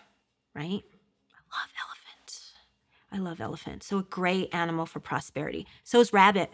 right? 0.55 0.81
I 0.81 1.41
love 1.53 1.69
elephant. 1.79 1.92
I 3.13 3.17
love 3.17 3.39
elephants. 3.39 3.85
So 3.85 3.99
a 3.99 4.03
great 4.03 4.53
animal 4.53 4.85
for 4.85 4.99
prosperity. 4.99 5.67
So 5.83 5.99
is 5.99 6.11
rabbit. 6.11 6.51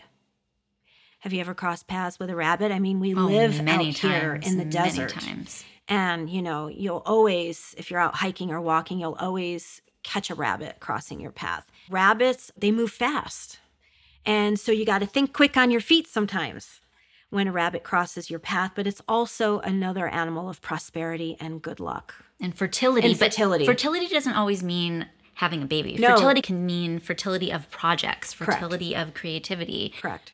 Have 1.20 1.34
you 1.34 1.40
ever 1.42 1.54
crossed 1.54 1.88
paths 1.88 2.20
with 2.20 2.30
a 2.30 2.36
rabbit? 2.36 2.72
I 2.72 2.80
mean, 2.80 3.00
we 3.00 3.14
Oh, 3.16 3.26
live 3.26 3.62
many 3.64 3.90
out 3.90 3.98
here 3.98 4.36
in 4.42 4.58
the 4.58 4.66
many 4.66 4.70
desert. 4.70 5.10
times. 5.12 5.64
And, 5.88 6.30
you 6.30 6.42
know, 6.42 6.68
you'll 6.68 7.04
always, 7.06 7.74
if 7.78 7.90
you're 7.90 8.00
out 8.00 8.16
hiking 8.16 8.52
or 8.52 8.62
walking, 8.62 9.00
you'll 9.00 9.18
always 9.20 9.82
catch 10.04 10.30
a 10.30 10.36
rabbit 10.36 10.80
crossing 10.80 11.20
your 11.20 11.32
path. 11.32 11.66
Rabbits, 11.90 12.52
they 12.58 12.72
move 12.72 12.92
fast. 12.92 13.60
And 14.26 14.60
so 14.60 14.72
you 14.72 14.86
got 14.86 15.00
to 15.00 15.06
think 15.08 15.34
quick 15.34 15.58
on 15.58 15.72
your 15.72 15.82
feet 15.82 16.08
sometimes 16.08 16.82
when 17.32 17.48
a 17.48 17.52
rabbit 17.52 17.84
crosses 17.84 18.30
your 18.30 18.40
path, 18.40 18.72
but 18.76 18.88
it's 18.88 19.02
also 19.08 19.60
another 19.60 20.08
animal 20.08 20.50
of 20.50 20.62
prosperity 20.62 21.36
and 21.40 21.62
good 21.62 21.80
luck. 21.80 22.14
And 22.40 22.56
fertility. 22.56 23.08
And 23.08 23.18
fertility. 23.20 23.66
fertility 23.66 24.08
doesn't 24.08 24.34
always 24.34 24.64
mean 24.64 25.08
having 25.40 25.64
a 25.64 25.66
baby. 25.66 25.96
No. 25.98 26.16
Fertility 26.16 26.42
can 26.42 26.66
mean 26.66 27.00
fertility 27.00 27.50
of 27.50 27.72
projects, 27.72 28.34
Correct. 28.34 28.54
fertility 28.60 28.94
of 28.94 29.14
creativity, 29.14 29.94
Correct. 29.98 30.34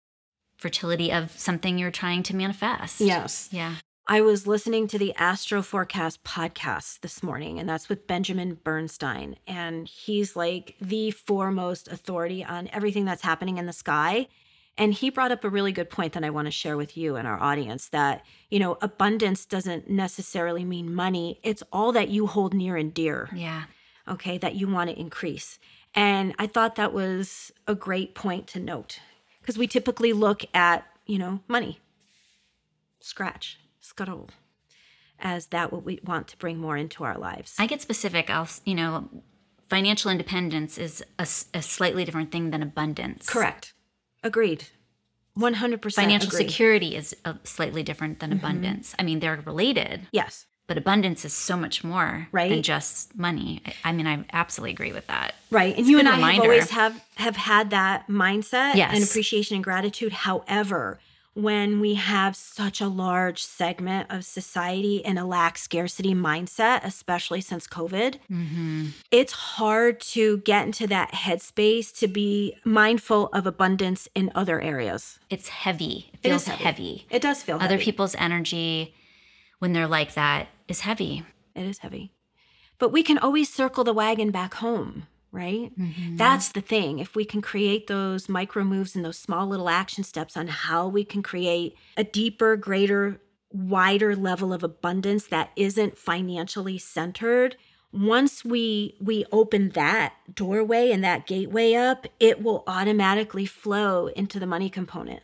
fertility 0.57 1.11
of 1.11 1.29
something 1.37 1.77
you're 1.77 1.91
trying 1.91 2.23
to 2.23 2.35
manifest. 2.35 2.99
Yes. 2.99 3.49
Yeah. 3.51 3.75
I 4.07 4.21
was 4.21 4.47
listening 4.47 4.87
to 4.87 4.97
the 4.97 5.13
Astro 5.15 5.61
Forecast 5.61 6.23
podcast 6.23 7.01
this 7.01 7.21
morning, 7.21 7.59
and 7.59 7.69
that's 7.69 7.87
with 7.87 8.07
Benjamin 8.07 8.55
Bernstein. 8.63 9.35
And 9.45 9.87
he's 9.87 10.35
like 10.35 10.75
the 10.81 11.11
foremost 11.11 11.87
authority 11.87 12.43
on 12.43 12.67
everything 12.73 13.05
that's 13.05 13.21
happening 13.21 13.59
in 13.59 13.67
the 13.67 13.73
sky. 13.73 14.27
And 14.75 14.91
he 14.91 15.11
brought 15.11 15.31
up 15.31 15.43
a 15.43 15.49
really 15.49 15.71
good 15.71 15.89
point 15.91 16.13
that 16.13 16.23
I 16.23 16.31
want 16.31 16.47
to 16.47 16.51
share 16.51 16.77
with 16.77 16.97
you 16.97 17.15
and 17.15 17.27
our 17.27 17.39
audience 17.41 17.89
that, 17.89 18.25
you 18.49 18.57
know, 18.59 18.77
abundance 18.81 19.45
doesn't 19.45 19.87
necessarily 19.87 20.65
mean 20.65 20.93
money, 20.93 21.39
it's 21.43 21.63
all 21.71 21.91
that 21.91 22.09
you 22.09 22.25
hold 22.27 22.53
near 22.55 22.75
and 22.75 22.91
dear 22.93 23.29
Yeah. 23.35 23.63
Okay, 24.07 24.37
that 24.37 24.55
you 24.55 24.67
want 24.67 24.89
to 24.89 24.99
increase. 24.99 25.59
And 25.93 26.33
I 26.37 26.47
thought 26.47 26.75
that 26.75 26.93
was 26.93 27.51
a 27.67 27.75
great 27.75 28.15
point 28.15 28.47
to 28.47 28.59
note 28.59 28.99
because 29.41 29.57
we 29.57 29.67
typically 29.67 30.13
look 30.13 30.43
at, 30.53 30.85
you 31.05 31.17
know, 31.17 31.39
money, 31.47 31.79
scratch, 32.99 33.59
scuttle, 33.79 34.29
as 35.19 35.47
that 35.47 35.71
what 35.71 35.83
we 35.83 35.99
want 36.03 36.27
to 36.29 36.37
bring 36.37 36.57
more 36.57 36.77
into 36.77 37.03
our 37.03 37.17
lives. 37.17 37.55
I 37.57 37.67
get 37.67 37.81
specific. 37.81 38.29
I'll, 38.29 38.49
you 38.65 38.75
know, 38.75 39.09
financial 39.69 40.11
independence 40.11 40.77
is 40.77 41.03
a 41.17 41.25
slightly 41.25 42.03
different 42.05 42.31
thing 42.31 42.51
than 42.51 42.61
abundance. 42.61 43.27
Correct. 43.29 43.73
Agreed. 44.23 44.65
100% 45.37 45.93
Financial 45.93 46.29
agree. 46.29 46.47
security 46.47 46.95
is 46.95 47.13
uh 47.25 47.33
slightly 47.43 47.83
different 47.83 48.19
Mm-hmm. 48.19 48.29
than 48.29 48.37
abundance. 48.39 48.95
I 48.97 49.03
mean, 49.03 49.19
they're 49.19 49.41
related, 49.45 50.07
Yes. 50.11 50.45
But 50.67 50.77
abundance 50.77 51.23
is 51.25 51.33
so 51.33 51.55
much 51.55 51.83
more 51.83 52.27
Right. 52.31 52.49
than 52.49 52.63
just 52.63 53.15
money. 53.15 53.61
I, 53.65 53.73
I 53.85 53.91
mean, 53.91 54.07
I 54.07 54.25
absolutely 54.33 54.71
agree 54.71 54.91
with 54.93 55.07
that. 55.07 55.35
Right. 55.51 55.71
And 55.75 55.81
It's 55.81 55.89
you 55.89 55.99
and 55.99 56.07
I 56.09 56.31
have 56.33 56.41
always 56.43 56.69
have 56.71 57.03
have 57.15 57.35
had 57.35 57.69
that 57.69 58.07
mindset 58.07 58.75
and 58.75 59.03
appreciation 59.03 59.55
and 59.55 59.63
gratitude. 59.63 60.11
However, 60.13 60.99
when 61.35 61.81
we 61.81 61.95
have 61.95 62.33
such 62.33 62.79
a 62.79 62.87
large 62.87 63.43
segment 63.43 64.09
of 64.09 64.23
society 64.23 64.97
in 64.97 65.17
a 65.17 65.25
lack 65.27 65.57
scarcity 65.57 66.13
mindset, 66.15 66.83
especially 66.85 67.41
since 67.41 67.67
COVID, 67.67 68.15
Mm-hmm. 68.31 68.85
it's 69.11 69.33
hard 69.33 69.99
to 70.15 70.37
get 70.39 70.65
into 70.65 70.87
that 70.87 71.11
headspace 71.11 71.93
to 71.99 72.07
be 72.07 72.55
mindful 72.63 73.27
of 73.33 73.45
abundance 73.45 74.07
in 74.15 74.31
other 74.33 74.61
areas. 74.61 75.19
It's 75.29 75.49
heavy. 75.49 76.09
It 76.13 76.19
It 76.23 76.29
feels 76.29 76.41
is 76.43 76.47
heavy. 76.47 76.63
heavy. 76.63 77.05
It 77.09 77.21
does 77.21 77.43
feel 77.43 77.57
Other 77.57 77.67
heavy. 77.75 77.83
people's 77.83 78.15
energy, 78.15 78.95
when 79.59 79.73
they're 79.73 79.87
like 79.87 80.13
that, 80.13 80.47
is 80.67 80.81
heavy. 80.81 81.23
It 81.55 81.65
is 81.65 81.79
heavy. 81.79 82.11
But 82.77 82.91
we 82.91 83.03
can 83.03 83.17
always 83.17 83.53
circle 83.53 83.83
the 83.83 83.93
wagon 83.93 84.31
back 84.31 84.55
home, 84.55 85.07
right? 85.31 85.71
Mm-hmm. 85.77 86.17
That's 86.17 86.49
the 86.51 86.61
thing. 86.61 86.99
If 86.99 87.15
we 87.15 87.23
can 87.23 87.41
create 87.41 87.87
those 87.87 88.27
micro 88.27 88.63
moves 88.63 88.95
and 88.95 89.05
those 89.05 89.17
small 89.17 89.47
little 89.47 89.69
action 89.69 90.03
steps 90.03 90.35
on 90.35 90.47
how 90.47 90.87
we 90.87 91.05
can 91.05 91.23
create 91.23 91.75
a 91.95 92.03
deeper, 92.03 92.57
greater, 92.57 93.21
wider 93.51 94.15
level 94.15 94.51
of 94.51 94.63
abundance 94.63 95.27
that 95.27 95.51
isn't 95.55 95.97
financially 95.97 96.77
centered, 96.77 97.55
once 97.93 98.43
we 98.43 98.97
we 98.99 99.23
open 99.31 99.69
that 99.69 100.13
doorway 100.33 100.91
and 100.91 101.01
that 101.03 101.25
gateway 101.25 101.73
up, 101.73 102.05
it 102.19 102.43
will 102.43 102.63
automatically 102.67 103.45
flow 103.45 104.07
into 104.07 104.37
the 104.37 104.45
money 104.45 104.69
component. 104.69 105.21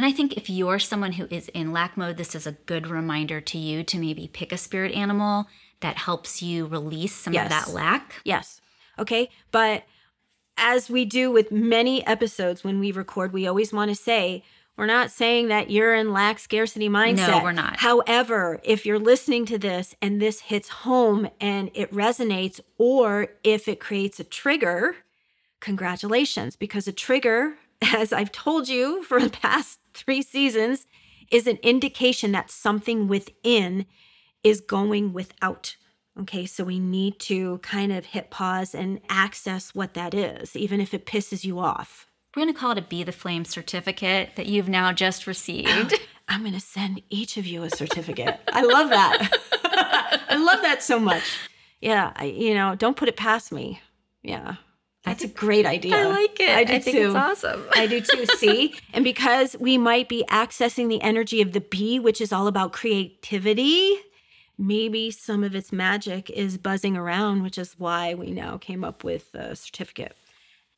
And 0.00 0.06
I 0.06 0.12
think 0.12 0.38
if 0.38 0.48
you're 0.48 0.78
someone 0.78 1.12
who 1.12 1.26
is 1.28 1.48
in 1.48 1.72
lack 1.74 1.94
mode, 1.94 2.16
this 2.16 2.34
is 2.34 2.46
a 2.46 2.52
good 2.52 2.86
reminder 2.86 3.38
to 3.42 3.58
you 3.58 3.82
to 3.82 3.98
maybe 3.98 4.28
pick 4.28 4.50
a 4.50 4.56
spirit 4.56 4.94
animal 4.94 5.46
that 5.80 5.98
helps 5.98 6.40
you 6.40 6.64
release 6.64 7.14
some 7.14 7.34
Yes. 7.34 7.44
of 7.44 7.50
that 7.50 7.74
lack. 7.74 8.14
Yes. 8.24 8.62
Okay. 8.98 9.28
But 9.52 9.84
as 10.56 10.88
we 10.88 11.04
do 11.04 11.30
with 11.30 11.52
many 11.52 12.02
episodes 12.06 12.64
when 12.64 12.80
we 12.80 12.92
record, 12.92 13.34
we 13.34 13.46
always 13.46 13.74
want 13.74 13.90
to 13.90 13.94
say, 13.94 14.42
we're 14.74 14.86
not 14.86 15.10
saying 15.10 15.48
that 15.48 15.70
you're 15.70 15.94
in 15.94 16.14
lack 16.14 16.38
scarcity 16.38 16.88
mindset. 16.88 17.28
No, 17.28 17.42
we're 17.42 17.52
not. 17.52 17.76
However, 17.80 18.58
if 18.64 18.86
you're 18.86 18.98
listening 18.98 19.44
to 19.44 19.58
this 19.58 19.94
and 20.00 20.18
this 20.18 20.40
hits 20.40 20.70
home 20.70 21.28
and 21.42 21.70
it 21.74 21.92
resonates, 21.92 22.58
or 22.78 23.26
if 23.44 23.68
it 23.68 23.80
creates 23.80 24.18
a 24.18 24.24
trigger, 24.24 24.96
congratulations, 25.60 26.56
because 26.56 26.88
a 26.88 26.92
trigger, 26.92 27.56
as 27.82 28.12
I've 28.12 28.32
told 28.32 28.68
you 28.68 29.02
for 29.08 29.20
the 29.20 29.30
past 29.30 29.78
three 29.94 30.22
seasons, 30.22 30.86
is 31.30 31.46
an 31.46 31.58
indication 31.62 32.32
that 32.32 32.50
something 32.50 33.06
within 33.06 33.86
is 34.42 34.60
going 34.60 35.12
without. 35.12 35.76
Okay, 36.18 36.44
so 36.44 36.64
we 36.64 36.80
need 36.80 37.18
to 37.20 37.58
kind 37.58 37.92
of 37.92 38.06
hit 38.06 38.30
pause 38.30 38.74
and 38.74 39.00
access 39.08 39.74
what 39.74 39.94
that 39.94 40.12
is, 40.12 40.56
even 40.56 40.80
if 40.80 40.92
it 40.92 41.06
pisses 41.06 41.44
you 41.44 41.60
off. 41.60 42.06
We're 42.34 42.42
going 42.42 42.54
to 42.54 42.58
call 42.60 42.72
it 42.72 42.78
a 42.78 42.82
Be 42.82 43.02
the 43.02 43.12
Flame 43.12 43.44
certificate 43.44 44.36
that 44.36 44.46
you've 44.46 44.68
now 44.68 44.92
just 44.92 45.26
received. 45.26 45.94
I'm 46.28 46.42
going 46.42 46.54
to 46.54 46.60
send 46.60 47.02
each 47.10 47.36
of 47.36 47.46
you 47.46 47.64
a 47.64 47.70
certificate. 47.70 48.38
I 48.52 48.62
love 48.62 48.90
that. 48.90 49.30
I 50.28 50.36
love 50.36 50.62
that 50.62 50.82
so 50.82 51.00
much. 51.00 51.24
Yeah, 51.80 52.12
I, 52.14 52.26
you 52.26 52.54
know, 52.54 52.76
don't 52.76 52.96
put 52.96 53.08
it 53.08 53.16
past 53.16 53.50
me. 53.50 53.80
Yeah, 54.22 54.56
that's 55.04 55.24
a 55.24 55.28
great 55.28 55.64
idea. 55.64 55.96
I 55.96 56.04
like 56.04 56.38
it. 56.40 56.50
I 56.50 56.64
do 56.64 56.78
think 56.78 56.96
too. 56.96 57.06
it's 57.06 57.14
awesome. 57.14 57.64
I 57.74 57.86
do 57.86 58.00
too. 58.00 58.26
See? 58.36 58.74
And 58.92 59.02
because 59.02 59.56
we 59.58 59.78
might 59.78 60.08
be 60.08 60.24
accessing 60.28 60.88
the 60.88 61.00
energy 61.00 61.40
of 61.40 61.52
the 61.52 61.60
bee, 61.60 61.98
which 61.98 62.20
is 62.20 62.32
all 62.32 62.46
about 62.46 62.72
creativity, 62.72 63.98
maybe 64.58 65.10
some 65.10 65.42
of 65.42 65.54
its 65.54 65.72
magic 65.72 66.28
is 66.30 66.58
buzzing 66.58 66.96
around, 66.96 67.42
which 67.42 67.56
is 67.56 67.74
why 67.78 68.12
we 68.14 68.30
now 68.30 68.58
came 68.58 68.84
up 68.84 69.02
with 69.02 69.34
a 69.34 69.56
certificate. 69.56 70.16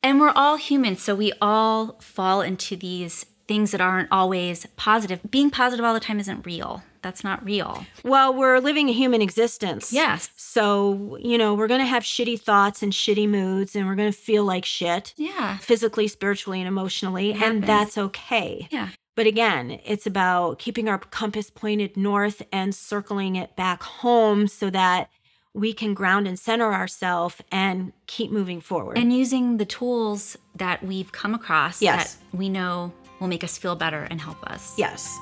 And 0.01 0.19
we're 0.19 0.33
all 0.35 0.55
human, 0.55 0.95
so 0.95 1.15
we 1.15 1.33
all 1.41 1.97
fall 2.01 2.41
into 2.41 2.75
these 2.75 3.25
things 3.47 3.71
that 3.71 3.81
aren't 3.81 4.11
always 4.11 4.65
positive. 4.77 5.19
Being 5.29 5.49
positive 5.49 5.85
all 5.85 5.93
the 5.93 5.99
time 5.99 6.19
isn't 6.19 6.45
real. 6.45 6.83
That's 7.03 7.23
not 7.23 7.43
real. 7.45 7.85
Well, 8.03 8.33
we're 8.33 8.59
living 8.59 8.89
a 8.89 8.93
human 8.93 9.21
existence. 9.21 9.93
Yes. 9.93 10.29
So, 10.35 11.17
you 11.21 11.37
know, 11.37 11.53
we're 11.53 11.67
going 11.67 11.81
to 11.81 11.85
have 11.85 12.03
shitty 12.03 12.39
thoughts 12.41 12.81
and 12.81 12.91
shitty 12.91 13.29
moods, 13.29 13.75
and 13.75 13.85
we're 13.85 13.95
going 13.95 14.11
to 14.11 14.17
feel 14.17 14.43
like 14.45 14.65
shit 14.65 15.13
Yeah. 15.17 15.57
physically, 15.57 16.07
spiritually, 16.07 16.59
and 16.59 16.67
emotionally. 16.67 17.29
It 17.31 17.33
And 17.35 17.41
happens. 17.63 17.65
that's 17.67 17.97
okay. 17.99 18.67
Yeah. 18.71 18.89
But 19.15 19.27
again, 19.27 19.79
it's 19.85 20.07
about 20.07 20.57
keeping 20.57 20.89
our 20.89 20.97
compass 20.97 21.51
pointed 21.51 21.95
north 21.95 22.41
and 22.51 22.73
circling 22.73 23.35
it 23.35 23.55
back 23.55 23.83
home 23.83 24.47
so 24.47 24.71
that 24.71 25.09
we 25.53 25.71
can 25.71 25.93
ground 25.93 26.27
and 26.27 26.39
center 26.39 26.73
ourselves 26.73 27.35
and 27.51 27.93
keep 28.07 28.31
moving 28.31 28.59
forward. 28.59 28.97
And 28.97 29.13
using 29.13 29.57
the 29.57 29.65
tools 29.65 30.35
that 30.55 30.83
we've 30.83 31.11
come 31.11 31.35
across 31.35 31.79
Yes. 31.79 32.15
that 32.15 32.35
we 32.37 32.49
know 32.49 32.91
will 33.19 33.27
make 33.27 33.43
us 33.43 33.55
feel 33.59 33.75
better 33.75 34.07
and 34.09 34.19
help 34.19 34.41
us. 34.49 34.73
yes. 34.79 35.15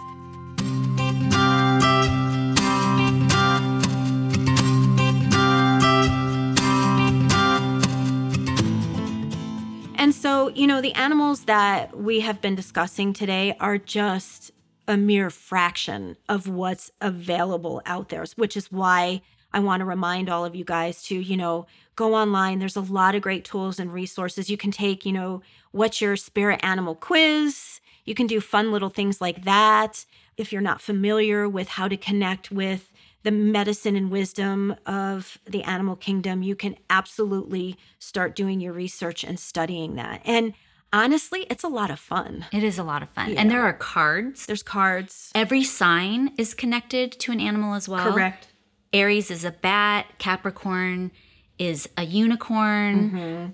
So, 10.21 10.49
you 10.49 10.67
know, 10.67 10.81
the 10.81 10.93
animals 10.93 11.45
that 11.45 11.97
we 11.97 12.19
have 12.19 12.41
been 12.41 12.53
discussing 12.53 13.11
today 13.11 13.55
are 13.59 13.79
just 13.79 14.51
a 14.87 14.95
mere 14.95 15.31
fraction 15.31 16.15
of 16.29 16.47
what's 16.47 16.91
available 17.01 17.81
out 17.87 18.09
there, 18.09 18.23
which 18.35 18.55
is 18.55 18.71
why 18.71 19.23
I 19.51 19.59
want 19.61 19.81
to 19.81 19.85
remind 19.85 20.29
all 20.29 20.45
of 20.45 20.53
you 20.53 20.63
guys 20.63 21.01
to, 21.05 21.15
you 21.19 21.35
know, 21.35 21.65
go 21.95 22.13
online. 22.13 22.59
There's 22.59 22.75
a 22.75 22.81
lot 22.81 23.15
of 23.15 23.23
great 23.23 23.43
tools 23.43 23.79
and 23.79 23.91
resources. 23.91 24.47
You 24.47 24.57
can 24.57 24.69
take, 24.69 25.07
you 25.07 25.11
know, 25.11 25.41
what's 25.71 26.01
your 26.01 26.15
spirit 26.15 26.59
animal 26.61 26.93
quiz. 26.93 27.79
You 28.05 28.13
can 28.13 28.27
do 28.27 28.41
fun 28.41 28.71
little 28.71 28.89
things 28.89 29.21
like 29.21 29.43
that. 29.45 30.05
If 30.37 30.51
you're 30.51 30.61
not 30.61 30.81
familiar 30.81 31.49
with 31.49 31.67
how 31.67 31.87
to 31.87 31.97
connect 31.97 32.51
with 32.51 32.90
the 33.23 33.31
medicine 33.31 33.95
and 33.95 34.09
wisdom 34.09 34.75
of 34.85 35.37
the 35.45 35.63
animal 35.63 35.95
kingdom, 35.95 36.43
you 36.43 36.55
can 36.55 36.75
absolutely 36.89 37.77
start 37.99 38.35
doing 38.35 38.59
your 38.59 38.73
research 38.73 39.23
and 39.23 39.39
studying 39.39 39.95
that. 39.95 40.21
And 40.25 40.53
honestly, 40.91 41.45
it's 41.49 41.63
a 41.63 41.67
lot 41.69 41.91
of 41.91 41.99
fun. 41.99 42.45
It 42.51 42.63
is 42.63 42.77
a 42.77 42.83
lot 42.83 43.03
of 43.03 43.09
fun. 43.09 43.31
Yeah. 43.31 43.41
And 43.41 43.51
there 43.51 43.63
are 43.63 43.73
cards. 43.73 44.45
There's 44.45 44.63
cards. 44.63 45.31
Every 45.35 45.63
sign 45.63 46.33
is 46.37 46.53
connected 46.53 47.11
to 47.13 47.31
an 47.31 47.39
animal 47.39 47.75
as 47.75 47.87
well. 47.87 48.11
Correct. 48.11 48.47
Aries 48.93 49.31
is 49.31 49.45
a 49.45 49.51
bat, 49.51 50.05
Capricorn 50.17 51.11
is 51.57 51.87
a 51.95 52.03
unicorn. 52.03 53.11
Mm-hmm. 53.11 53.51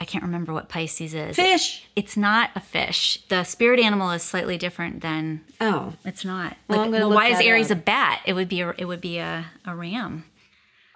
I 0.00 0.04
can't 0.06 0.24
remember 0.24 0.54
what 0.54 0.70
Pisces 0.70 1.12
is. 1.14 1.36
Fish. 1.36 1.86
It's 1.94 2.16
not 2.16 2.50
a 2.54 2.60
fish. 2.60 3.22
The 3.28 3.44
spirit 3.44 3.78
animal 3.78 4.10
is 4.12 4.22
slightly 4.22 4.56
different 4.56 5.02
than 5.02 5.42
Oh, 5.60 5.92
it's 6.06 6.24
not. 6.24 6.56
Well, 6.68 6.80
Like, 6.80 6.90
well, 6.92 7.10
why 7.10 7.28
is 7.28 7.40
Aries 7.40 7.70
up. 7.70 7.78
a 7.78 7.80
bat? 7.82 8.20
It 8.24 8.32
would 8.32 8.48
be 8.48 8.62
a 8.62 8.74
it 8.78 8.86
would 8.86 9.02
be 9.02 9.18
a, 9.18 9.46
a 9.66 9.76
ram. 9.76 10.24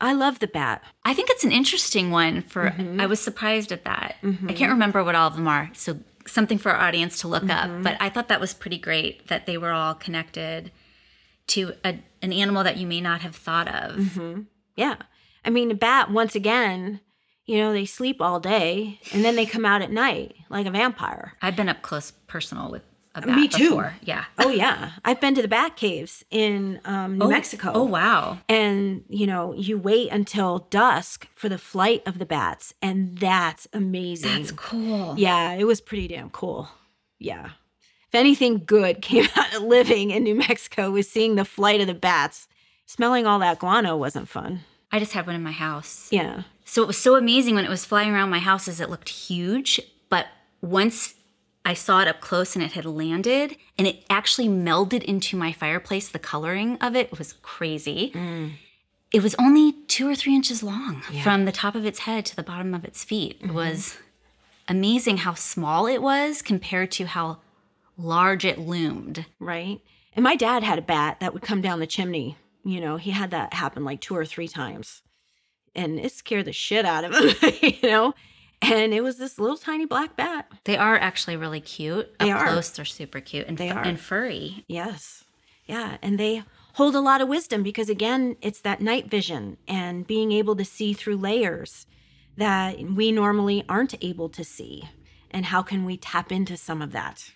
I 0.01 0.13
love 0.15 0.39
the 0.39 0.47
bat. 0.47 0.83
I 1.05 1.13
think 1.15 1.29
it's 1.31 1.45
an 1.45 1.53
interesting 1.53 2.11
one 2.11 2.43
for 2.43 2.71
Mm-hmm. 2.71 3.01
I 3.01 3.07
was 3.07 3.21
surprised 3.21 3.73
at 3.73 3.85
that. 3.85 4.17
I 4.49 4.53
can't 4.55 4.73
remember 4.73 5.05
what 5.05 5.15
all 5.15 5.29
of 5.29 5.37
them 5.37 5.47
are. 5.49 5.71
So 5.75 5.99
something 6.27 6.57
for 6.57 6.73
our 6.73 6.81
audience 6.89 7.21
to 7.21 7.29
look 7.29 7.45
Mm-hmm. 7.45 7.77
up. 7.77 7.83
But 7.83 7.97
I 8.01 8.09
thought 8.09 8.29
that 8.29 8.41
was 8.41 8.55
pretty 8.55 8.79
great 8.79 9.29
that 9.29 9.45
they 9.45 9.59
were 9.59 9.73
all 9.73 9.95
connected 9.95 10.73
to 11.49 11.75
a, 11.85 11.99
an 12.23 12.33
animal 12.33 12.65
that 12.65 12.79
you 12.79 12.87
may 12.87 13.03
not 13.03 13.21
have 13.21 13.37
thought 13.37 13.69
of. 13.69 13.97
Mm-hmm. 13.97 14.41
Yeah. 14.77 14.97
I 15.45 15.51
mean, 15.51 15.71
a 15.71 15.75
bat, 15.75 16.11
once 16.11 16.35
again, 16.35 17.01
you 17.47 17.59
know, 17.59 17.73
they 17.73 17.85
sleep 17.85 18.21
all 18.21 18.41
day 18.41 18.99
and 19.13 19.25
then 19.25 19.37
they 19.37 19.47
come 19.47 19.65
out 19.65 19.83
at 19.83 19.91
night 19.91 20.35
like 20.49 20.67
a 20.67 20.71
vampire. 20.71 21.35
I've 21.43 21.57
been 21.57 21.69
up 21.69 21.83
close 21.83 22.11
personal 22.27 22.71
with 22.71 22.83
a 23.15 23.21
bat 23.21 23.37
Me 23.37 23.47
too. 23.49 23.65
before. 23.71 23.95
Yeah. 24.03 24.25
Oh, 24.39 24.49
yeah. 24.49 24.93
I've 25.05 25.21
been 25.21 25.35
to 25.37 25.43
the 25.43 25.47
bat 25.49 25.77
caves 25.77 26.25
in 26.31 26.81
um, 26.85 27.19
New 27.19 27.29
Mexico. 27.29 27.71
Oh 27.75 27.85
wow. 27.85 28.39
And, 28.49 29.05
you 29.09 29.27
know, 29.27 29.53
you 29.55 29.79
wait 29.79 30.11
until 30.11 30.67
dusk 30.71 31.29
for 31.35 31.49
the 31.49 31.59
flight 31.59 32.03
of 32.07 32.19
the 32.19 32.27
bats, 32.27 32.75
and 32.83 33.17
that's 33.19 33.69
amazing. 33.73 34.31
That's 34.33 34.51
cool. 34.53 35.15
Yeah, 35.17 35.53
it 35.53 35.65
was 35.65 35.81
pretty 35.81 36.09
damn 36.09 36.31
cool. 36.31 36.69
Yeah. 37.21 37.51
If 38.09 38.15
anything 38.15 38.63
good 38.67 39.01
came 39.03 39.27
out 39.37 39.55
of 39.55 39.63
living 39.63 40.11
in 40.11 40.25
New 40.25 40.35
Mexico 40.35 40.91
was 40.91 41.09
seeing 41.09 41.37
the 41.37 41.45
flight 41.45 41.81
of 41.81 41.87
the 41.87 41.95
bats. 41.95 42.49
Smelling 42.87 43.27
all 43.27 43.39
that 43.39 43.61
guano 43.61 43.97
wasn't 43.97 44.29
fun. 44.29 44.61
I 44.93 44.99
just 44.99 45.13
had 45.13 45.27
one 45.27 45.35
in 45.37 45.43
my 45.43 45.53
house. 45.53 46.09
Yeah. 46.11 46.43
So 46.65 46.83
it 46.83 46.87
was 46.87 46.99
so 46.99 47.17
amazing 47.17 47.55
when 47.55 47.65
it 47.65 47.71
was 47.71 47.85
flying 47.85 48.11
around 48.11 48.31
my 48.31 48.39
house 48.39 48.69
as 48.69 48.81
it 48.81 48.91
looked 48.91 49.09
huge, 49.11 49.81
but 50.09 50.27
once 50.61 51.15
I 51.65 51.75
saw 51.75 52.01
it 52.01 52.09
up 52.09 52.21
close 52.21 52.55
and 52.55 52.65
it 52.65 52.73
had 52.73 52.85
landed 52.85 53.57
and 53.79 53.87
it 53.87 54.05
actually 54.11 54.49
melded 54.49 55.03
into 55.03 55.37
my 55.37 55.53
fireplace, 55.53 56.09
the 56.09 56.19
coloring 56.19 56.77
of 56.81 56.95
it 56.95 57.19
was 57.19 57.35
crazy. 57.43 58.13
Mm. 58.15 58.53
It 59.13 59.23
was 59.23 59.35
only 59.39 59.73
two 59.87 60.09
or 60.09 60.15
three 60.15 60.35
inches 60.35 60.63
long 60.63 61.03
from 61.23 61.45
the 61.45 61.53
top 61.53 61.75
of 61.75 61.87
its 61.87 62.01
head 62.01 62.27
to 62.27 62.37
the 62.37 62.43
bottom 62.43 62.75
of 62.75 62.85
its 62.85 63.05
feet. 63.05 63.39
It 63.41 63.47
mm-hmm. 63.47 63.55
was 63.55 63.97
amazing 64.67 65.19
how 65.19 65.35
small 65.35 65.87
it 65.87 66.03
was 66.03 66.43
compared 66.43 66.91
to 66.93 67.05
how 67.05 67.39
large 67.97 68.45
it 68.45 68.59
loomed. 68.59 69.25
Right. 69.39 69.81
And 70.15 70.25
my 70.25 70.35
dad 70.37 70.63
had 70.63 70.79
a 70.79 70.83
bat 70.83 71.21
that 71.21 71.33
would 71.33 71.43
come 71.43 71.61
down 71.61 71.81
the 71.81 71.87
chimney. 71.87 72.37
You 72.65 72.81
know, 72.81 72.97
he 72.97 73.13
had 73.13 73.31
that 73.31 73.55
happen 73.55 73.85
like 73.85 74.01
two 74.01 74.17
or 74.17 74.25
three 74.25 74.49
times. 74.49 75.03
And 75.75 75.99
it 75.99 76.13
scared 76.13 76.45
the 76.47 76.53
shit 76.53 76.85
out 76.85 77.05
of 77.05 77.15
him, 77.41 77.53
you 77.63 77.89
know? 77.91 78.15
And 78.63 78.95
it 78.95 79.03
was 79.03 79.19
this 79.19 79.39
little 79.39 79.57
tiny 79.59 79.85
black 79.85 80.17
bat. 80.17 80.51
They 80.65 80.77
are 80.77 80.97
actually 80.97 81.37
really 81.37 81.61
cute. 81.61 82.19
They 82.19 82.31
up 82.31 82.41
are. 82.41 82.47
close, 82.49 82.71
they're 82.71 82.85
super 82.85 83.21
cute 83.21 83.47
and, 83.47 83.59
They 83.59 83.69
fu- 83.71 83.77
are. 83.77 83.83
and 83.83 83.99
furry. 84.01 84.65
Yes. 84.69 85.25
Yeah. 85.67 85.99
And 86.01 86.19
they 86.19 86.45
hold 86.75 86.95
a 86.95 87.01
lot 87.01 87.21
of 87.21 87.29
wisdom 87.29 87.63
because, 87.63 87.89
again, 87.89 88.37
it's 88.41 88.61
that 88.63 88.81
night 88.81 89.09
vision 89.11 89.59
and 89.69 90.07
being 90.07 90.33
able 90.33 90.57
to 90.57 90.65
see 90.65 90.93
through 90.93 91.17
layers 91.17 91.87
that 92.37 92.79
we 92.81 93.13
normally 93.13 93.65
aren't 93.69 94.03
able 94.03 94.29
to 94.31 94.45
see. 94.45 94.85
And 95.31 95.47
how 95.47 95.63
can 95.63 95.85
we 95.85 95.97
tap 95.97 96.31
into 96.33 96.57
some 96.57 96.81
of 96.81 96.93
that? 96.93 97.33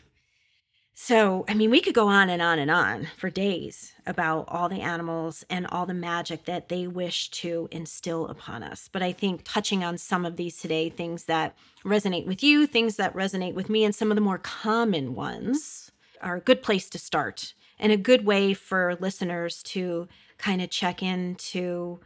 So, 1.01 1.45
I 1.47 1.55
mean, 1.55 1.71
we 1.71 1.81
could 1.81 1.95
go 1.95 2.09
on 2.09 2.29
and 2.29 2.43
on 2.43 2.59
and 2.59 2.73
on 2.73 3.07
for 3.17 3.31
days 3.31 3.93
about 4.05 4.47
all 4.49 4.69
the 4.69 4.81
animals 4.81 5.45
and 5.49 5.65
all 5.69 5.87
the 5.87 5.95
magic 5.95 6.45
that 6.47 6.69
they 6.69 6.89
wish 6.89 7.31
to 7.31 7.69
instill 7.71 8.27
upon 8.27 8.65
us. 8.65 8.91
But 8.93 9.05
I 9.05 9.13
think 9.13 9.43
touching 9.45 9.85
on 9.85 9.97
some 9.97 10.27
of 10.27 10.35
these 10.35 10.57
today, 10.57 10.91
things 10.91 11.27
that 11.27 11.57
resonate 11.85 12.27
with 12.27 12.43
you, 12.43 12.67
things 12.67 12.97
that 12.97 13.15
resonate 13.15 13.55
with 13.55 13.71
me, 13.71 13.85
and 13.85 13.95
some 13.95 14.11
of 14.11 14.17
the 14.17 14.21
more 14.21 14.39
common 14.39 15.15
ones 15.15 15.93
are 16.21 16.35
a 16.35 16.41
good 16.41 16.65
place 16.65 16.91
to 16.91 16.99
start 16.99 17.55
and 17.79 17.93
a 17.93 17.97
good 17.97 18.27
way 18.27 18.53
for 18.53 18.97
listeners 18.99 19.63
to 19.63 20.09
kind 20.37 20.61
of 20.61 20.69
check 20.69 21.01
into 21.01 22.01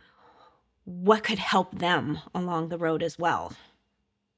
what 0.84 1.24
could 1.24 1.38
help 1.38 1.78
them 1.78 2.18
along 2.34 2.68
the 2.68 2.78
road 2.78 3.02
as 3.02 3.18
well. 3.18 3.54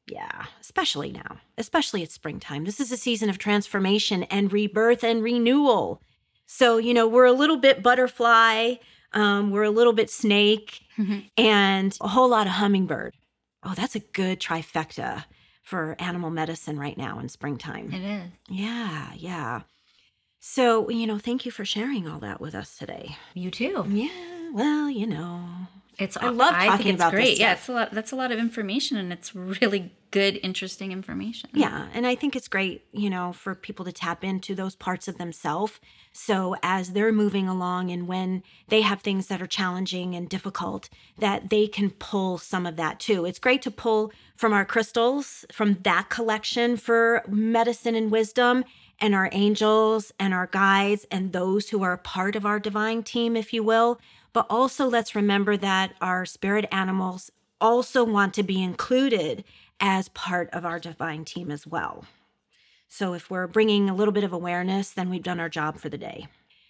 Yeah, 0.06 0.46
especially 0.60 1.12
now, 1.12 1.38
especially 1.56 2.02
at 2.02 2.10
springtime. 2.10 2.64
This 2.64 2.78
is 2.78 2.92
a 2.92 2.96
season 2.96 3.30
of 3.30 3.38
transformation 3.38 4.24
and 4.24 4.52
rebirth 4.52 5.02
and 5.02 5.22
renewal. 5.22 6.02
So, 6.46 6.76
you 6.76 6.92
know, 6.92 7.08
we're 7.08 7.24
a 7.24 7.32
little 7.32 7.56
bit 7.56 7.82
butterfly, 7.82 8.74
um, 9.12 9.50
we're 9.50 9.62
a 9.62 9.70
little 9.70 9.94
bit 9.94 10.10
snake, 10.10 10.82
and 11.38 11.96
a 12.00 12.08
whole 12.08 12.28
lot 12.28 12.46
of 12.46 12.54
hummingbird. 12.54 13.14
Oh, 13.62 13.74
that's 13.74 13.94
a 13.94 14.00
good 14.00 14.40
trifecta 14.40 15.24
for 15.62 15.96
animal 15.98 16.30
medicine 16.30 16.78
right 16.78 16.98
now 16.98 17.18
in 17.18 17.30
springtime. 17.30 17.90
It 17.90 18.02
is. 18.04 18.30
Yeah, 18.50 19.10
yeah. 19.16 19.62
So, 20.38 20.90
you 20.90 21.06
know, 21.06 21.18
thank 21.18 21.46
you 21.46 21.50
for 21.50 21.64
sharing 21.64 22.06
all 22.06 22.18
that 22.20 22.38
with 22.38 22.54
us 22.54 22.76
today. 22.76 23.16
You 23.32 23.50
too. 23.50 23.86
Yeah, 23.88 24.50
well, 24.52 24.90
you 24.90 25.06
know, 25.06 25.42
It's 25.98 26.16
I 26.16 26.28
love 26.28 26.54
I 26.54 26.66
talking 26.66 26.85
think 26.85 26.94
it's 26.94 27.02
about 27.02 27.12
this 27.12 27.20
great. 27.20 27.38
Yeah, 27.38 27.52
it's 27.52 27.68
a 27.68 27.72
lot. 27.72 27.92
That's 27.92 28.12
a 28.12 28.16
lot 28.16 28.33
of 28.33 28.38
information, 28.38 28.96
and 28.96 29.12
it's 29.12 29.35
really 29.35 29.92
good, 30.11 30.38
interesting 30.42 30.92
information. 30.92 31.50
Yeah, 31.52 31.88
and 31.92 32.07
I 32.07 32.14
think 32.14 32.37
it's 32.37 32.48
great, 32.48 32.85
you 32.92 33.11
know, 33.11 33.33
for 33.33 33.54
people 33.54 33.85
to 33.85 33.92
tap 33.92 34.22
into 34.22 34.54
those 34.54 34.76
parts 34.76 35.09
of 35.09 35.18
themselves. 35.18 35.80
So 36.12 36.54
as 36.62 36.92
they're 36.92 37.11
moving 37.11 37.48
along 37.48 37.90
and 37.90 38.07
when 38.07 38.44
they 38.68 38.83
have 38.83 39.00
things 39.00 39.26
that 39.26 39.42
are 39.42 39.46
challenging 39.48 40.14
and 40.14 40.28
difficult, 40.28 40.88
that 41.18 41.50
they 41.50 41.66
can 41.66 41.90
pull 41.90 42.38
some 42.38 42.64
of 42.64 42.76
that 42.76 43.00
too. 43.00 43.24
It's 43.24 43.40
great 43.40 43.62
to 43.62 43.72
pull 43.72 44.12
from 44.37 44.52
our 44.52 44.64
crystals, 44.64 45.44
from 45.50 45.78
that 45.83 46.11
collection 46.11 46.76
for 46.76 47.24
medicine 47.28 47.96
and 47.96 48.11
wisdom, 48.11 48.64
and 49.00 49.14
our 49.14 49.28
angels 49.33 50.12
and 50.20 50.33
our 50.33 50.46
guides 50.46 51.04
and 51.11 51.33
those 51.33 51.70
who 51.70 51.83
are 51.83 51.96
part 51.96 52.37
of 52.37 52.46
our 52.46 52.61
divine 52.61 53.02
team, 53.02 53.37
if 53.37 53.52
you 53.52 53.64
will. 53.64 54.00
But 54.35 54.47
also 54.51 54.87
let's 54.87 55.14
remember 55.14 55.57
that 55.57 55.94
our 56.03 56.27
spirit 56.27 56.66
animals 56.70 57.31
also 57.61 58.05
want 58.05 58.35
to 58.35 58.42
be 58.42 58.62
included 58.62 59.44
as 59.81 60.11
part 60.11 60.51
of 60.51 60.66
our 60.66 60.79
divine 60.79 61.25
team 61.25 61.51
as 61.51 61.66
well. 61.66 62.05
So 62.88 63.14
if 63.14 63.31
we're 63.31 63.47
bringing 63.47 63.88
a 63.88 63.94
little 63.94 64.12
bit 64.12 64.25
of 64.25 64.33
awareness, 64.33 64.90
then 64.90 65.09
we've 65.09 65.23
done 65.23 65.40
our 65.40 65.49
job 65.49 65.79
for 65.79 65.88
the 65.88 65.97
day. 65.97 66.27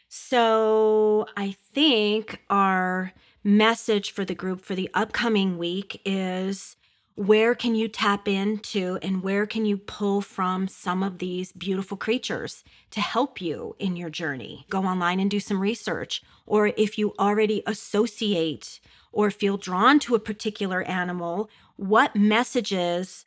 So 0.08 1.26
I 1.36 1.56
think 1.72 2.40
our 2.48 3.12
message 3.42 4.12
for 4.12 4.24
the 4.24 4.34
group 4.34 4.64
for 4.64 4.74
the 4.74 4.90
upcoming 4.94 5.58
week 5.58 6.00
is 6.04 6.76
where 7.16 7.54
can 7.54 7.74
you 7.74 7.86
tap 7.86 8.26
into 8.26 8.98
and 9.00 9.22
where 9.22 9.46
can 9.46 9.64
you 9.64 9.76
pull 9.76 10.20
from 10.20 10.66
some 10.66 11.02
of 11.02 11.18
these 11.18 11.52
beautiful 11.52 11.96
creatures 11.96 12.64
to 12.90 13.00
help 13.00 13.40
you 13.40 13.76
in 13.78 13.94
your 13.96 14.10
journey? 14.10 14.66
Go 14.68 14.82
online 14.84 15.20
and 15.20 15.30
do 15.30 15.38
some 15.38 15.60
research. 15.60 16.22
Or 16.44 16.72
if 16.76 16.98
you 16.98 17.14
already 17.18 17.62
associate 17.66 18.80
or 19.12 19.30
feel 19.30 19.56
drawn 19.56 20.00
to 20.00 20.16
a 20.16 20.20
particular 20.20 20.82
animal, 20.82 21.48
what 21.76 22.16
messages 22.16 23.26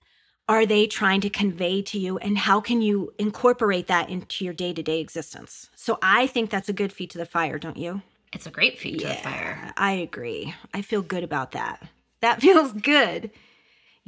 are 0.50 0.65
they 0.65 0.88
trying 0.88 1.21
to 1.21 1.30
convey 1.30 1.82
to 1.82 2.00
you 2.00 2.17
and 2.17 2.38
how 2.38 2.60
can 2.60 2.82
you 2.82 3.13
incorporate 3.17 3.88
that 3.88 4.10
into 4.10 4.43
your 4.43 4.54
day-to-day 4.54 5.00
existence? 5.00 5.69
So 5.76 5.97
I 6.02 6.28
think 6.28 6.50
that's 6.50 6.69
a 6.69 6.73
good 6.73 6.91
feat 6.91 7.10
to 7.12 7.17
the 7.17 7.26
fire, 7.26 7.58
don't 7.58 7.78
you? 7.78 8.02
It's 8.34 8.45
a 8.45 8.52
great 8.52 8.80
feat 8.80 9.02
yeah, 9.02 9.12
to 9.12 9.17
the 9.17 9.23
fire. 9.23 9.73
I 9.78 9.93
agree. 9.93 10.54
I 10.73 10.82
feel 10.82 11.02
good 11.02 11.23
about 11.23 11.52
that. 11.52 11.88
That 12.19 12.41
feels 12.41 12.73
good. 12.73 13.32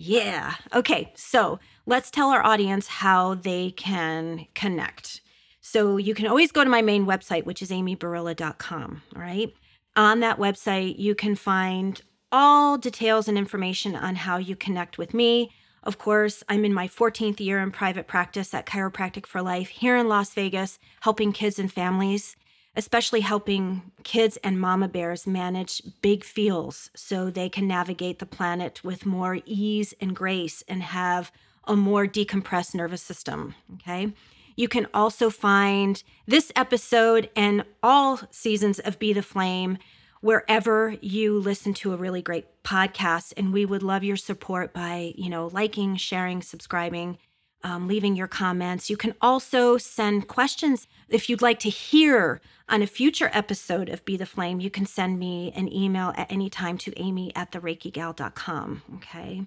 Yeah. 0.01 0.53
Okay. 0.73 1.11
So 1.15 1.59
let's 1.85 2.09
tell 2.09 2.29
our 2.29 2.41
audience 2.45 2.87
how 2.87 3.35
they 3.35 3.71
can 3.71 4.47
connect. 4.55 5.19
So 5.59 5.97
you 5.97 6.15
can 6.15 6.25
always 6.25 6.53
go 6.53 6.63
to 6.63 6.69
my 6.69 6.81
main 6.81 7.05
website, 7.05 7.43
which 7.43 7.61
is 7.61 7.69
amyburilla.com. 7.69 9.01
All 9.13 9.21
right. 9.21 9.53
On 9.97 10.21
that 10.21 10.37
website, 10.39 10.97
you 10.97 11.15
can 11.15 11.35
find 11.35 12.01
all 12.31 12.77
details 12.77 13.27
and 13.27 13.37
information 13.37 13.93
on 13.93 14.15
how 14.15 14.37
you 14.37 14.55
connect 14.55 14.97
with 14.97 15.13
me. 15.13 15.51
Of 15.83 15.97
course, 15.97 16.45
I'm 16.47 16.63
in 16.63 16.73
my 16.73 16.87
14th 16.87 17.41
year 17.41 17.59
in 17.59 17.69
private 17.69 18.07
practice 18.07 18.53
at 18.53 18.65
Chiropractic 18.65 19.25
for 19.25 19.41
Life 19.41 19.67
here 19.67 19.97
in 19.97 20.07
Las 20.07 20.33
Vegas, 20.33 20.79
helping 21.01 21.33
kids 21.33 21.59
and 21.59 21.71
families 21.71 22.37
especially 22.79 23.19
helping 23.19 23.91
kids 24.05 24.37
and 24.37 24.57
mama 24.57 24.87
bears 24.87 25.27
manage 25.27 25.81
big 26.01 26.23
feels 26.23 26.89
so 26.95 27.29
they 27.29 27.49
can 27.49 27.67
navigate 27.67 28.19
the 28.19 28.25
planet 28.25 28.81
with 28.85 29.05
more 29.05 29.39
ease 29.45 29.93
and 29.99 30.15
grace 30.15 30.63
and 30.65 30.81
have 30.81 31.29
a 31.65 31.75
more 31.75 32.07
decompressed 32.07 32.73
nervous 32.73 33.01
system. 33.01 33.53
Okay. 33.73 34.13
You 34.55 34.69
can 34.69 34.87
also 34.93 35.29
find 35.29 36.01
this 36.25 36.53
episode 36.55 37.29
and 37.35 37.65
all 37.83 38.21
seasons 38.31 38.79
of 38.79 38.97
Be 38.97 39.11
the 39.11 39.21
Flame 39.21 39.77
wherever 40.21 40.95
you 41.01 41.37
listen 41.37 41.73
to 41.73 41.91
a 41.91 41.97
really 41.97 42.21
great 42.21 42.47
podcast. 42.63 43.33
And 43.35 43.51
we 43.51 43.65
would 43.65 43.83
love 43.83 44.05
your 44.05 44.17
support 44.17 44.73
by, 44.73 45.13
you 45.17 45.29
know, 45.29 45.47
liking, 45.47 45.97
sharing, 45.97 46.41
subscribing, 46.41 47.17
um, 47.63 47.87
leaving 47.87 48.15
your 48.15 48.27
comments. 48.27 48.89
You 48.89 48.97
can 48.97 49.15
also 49.21 49.77
send 49.77 50.27
questions. 50.27 50.87
If 51.09 51.29
you'd 51.29 51.41
like 51.41 51.59
to 51.59 51.69
hear 51.69 52.41
on 52.67 52.81
a 52.81 52.87
future 52.87 53.29
episode 53.33 53.89
of 53.89 54.05
Be 54.05 54.17
the 54.17 54.25
Flame, 54.25 54.59
you 54.59 54.69
can 54.69 54.85
send 54.85 55.19
me 55.19 55.51
an 55.55 55.71
email 55.71 56.13
at 56.15 56.31
any 56.31 56.49
time 56.49 56.77
to 56.79 56.99
amy 56.99 57.35
at 57.35 57.51
thereikigal.com. 57.51 58.83
Okay. 58.95 59.43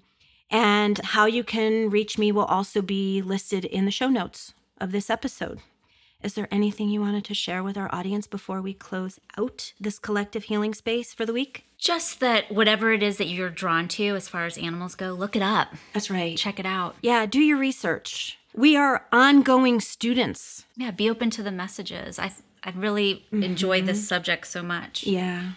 And 0.49 0.99
how 0.99 1.25
you 1.25 1.43
can 1.43 1.89
reach 1.89 2.17
me 2.17 2.31
will 2.31 2.45
also 2.45 2.81
be 2.81 3.21
listed 3.21 3.65
in 3.65 3.85
the 3.85 3.91
show 3.91 4.09
notes 4.09 4.53
of 4.79 4.91
this 4.91 5.09
episode. 5.09 5.59
Is 6.23 6.35
there 6.35 6.47
anything 6.51 6.89
you 6.89 7.01
wanted 7.01 7.25
to 7.25 7.33
share 7.33 7.61
with 7.61 7.77
our 7.77 7.93
audience 7.93 8.27
before 8.27 8.61
we 8.61 8.73
close 8.73 9.19
out 9.37 9.73
this 9.79 9.99
collective 9.99 10.45
healing 10.45 10.73
space 10.73 11.13
for 11.13 11.25
the 11.25 11.33
week? 11.33 11.65
Just 11.77 12.21
that 12.21 12.49
whatever 12.49 12.93
it 12.93 13.03
is 13.03 13.17
that 13.17 13.27
you're 13.27 13.49
drawn 13.49 13.89
to 13.89 14.15
as 14.15 14.29
far 14.29 14.45
as 14.45 14.57
animals 14.57 14.95
go, 14.95 15.11
look 15.11 15.35
it 15.35 15.41
up. 15.41 15.73
That's 15.93 16.09
right. 16.09 16.37
Check 16.37 16.59
it 16.59 16.65
out. 16.65 16.95
Yeah, 17.01 17.25
do 17.25 17.41
your 17.41 17.57
research. 17.57 18.39
We 18.55 18.77
are 18.77 19.05
ongoing 19.11 19.81
students. 19.81 20.65
Yeah, 20.77 20.91
be 20.91 21.09
open 21.09 21.29
to 21.31 21.43
the 21.43 21.51
messages. 21.51 22.19
I 22.19 22.31
I 22.63 22.71
really 22.75 23.25
mm-hmm. 23.25 23.43
enjoyed 23.43 23.85
this 23.85 24.07
subject 24.07 24.47
so 24.47 24.63
much. 24.63 25.03
Yeah. 25.05 25.51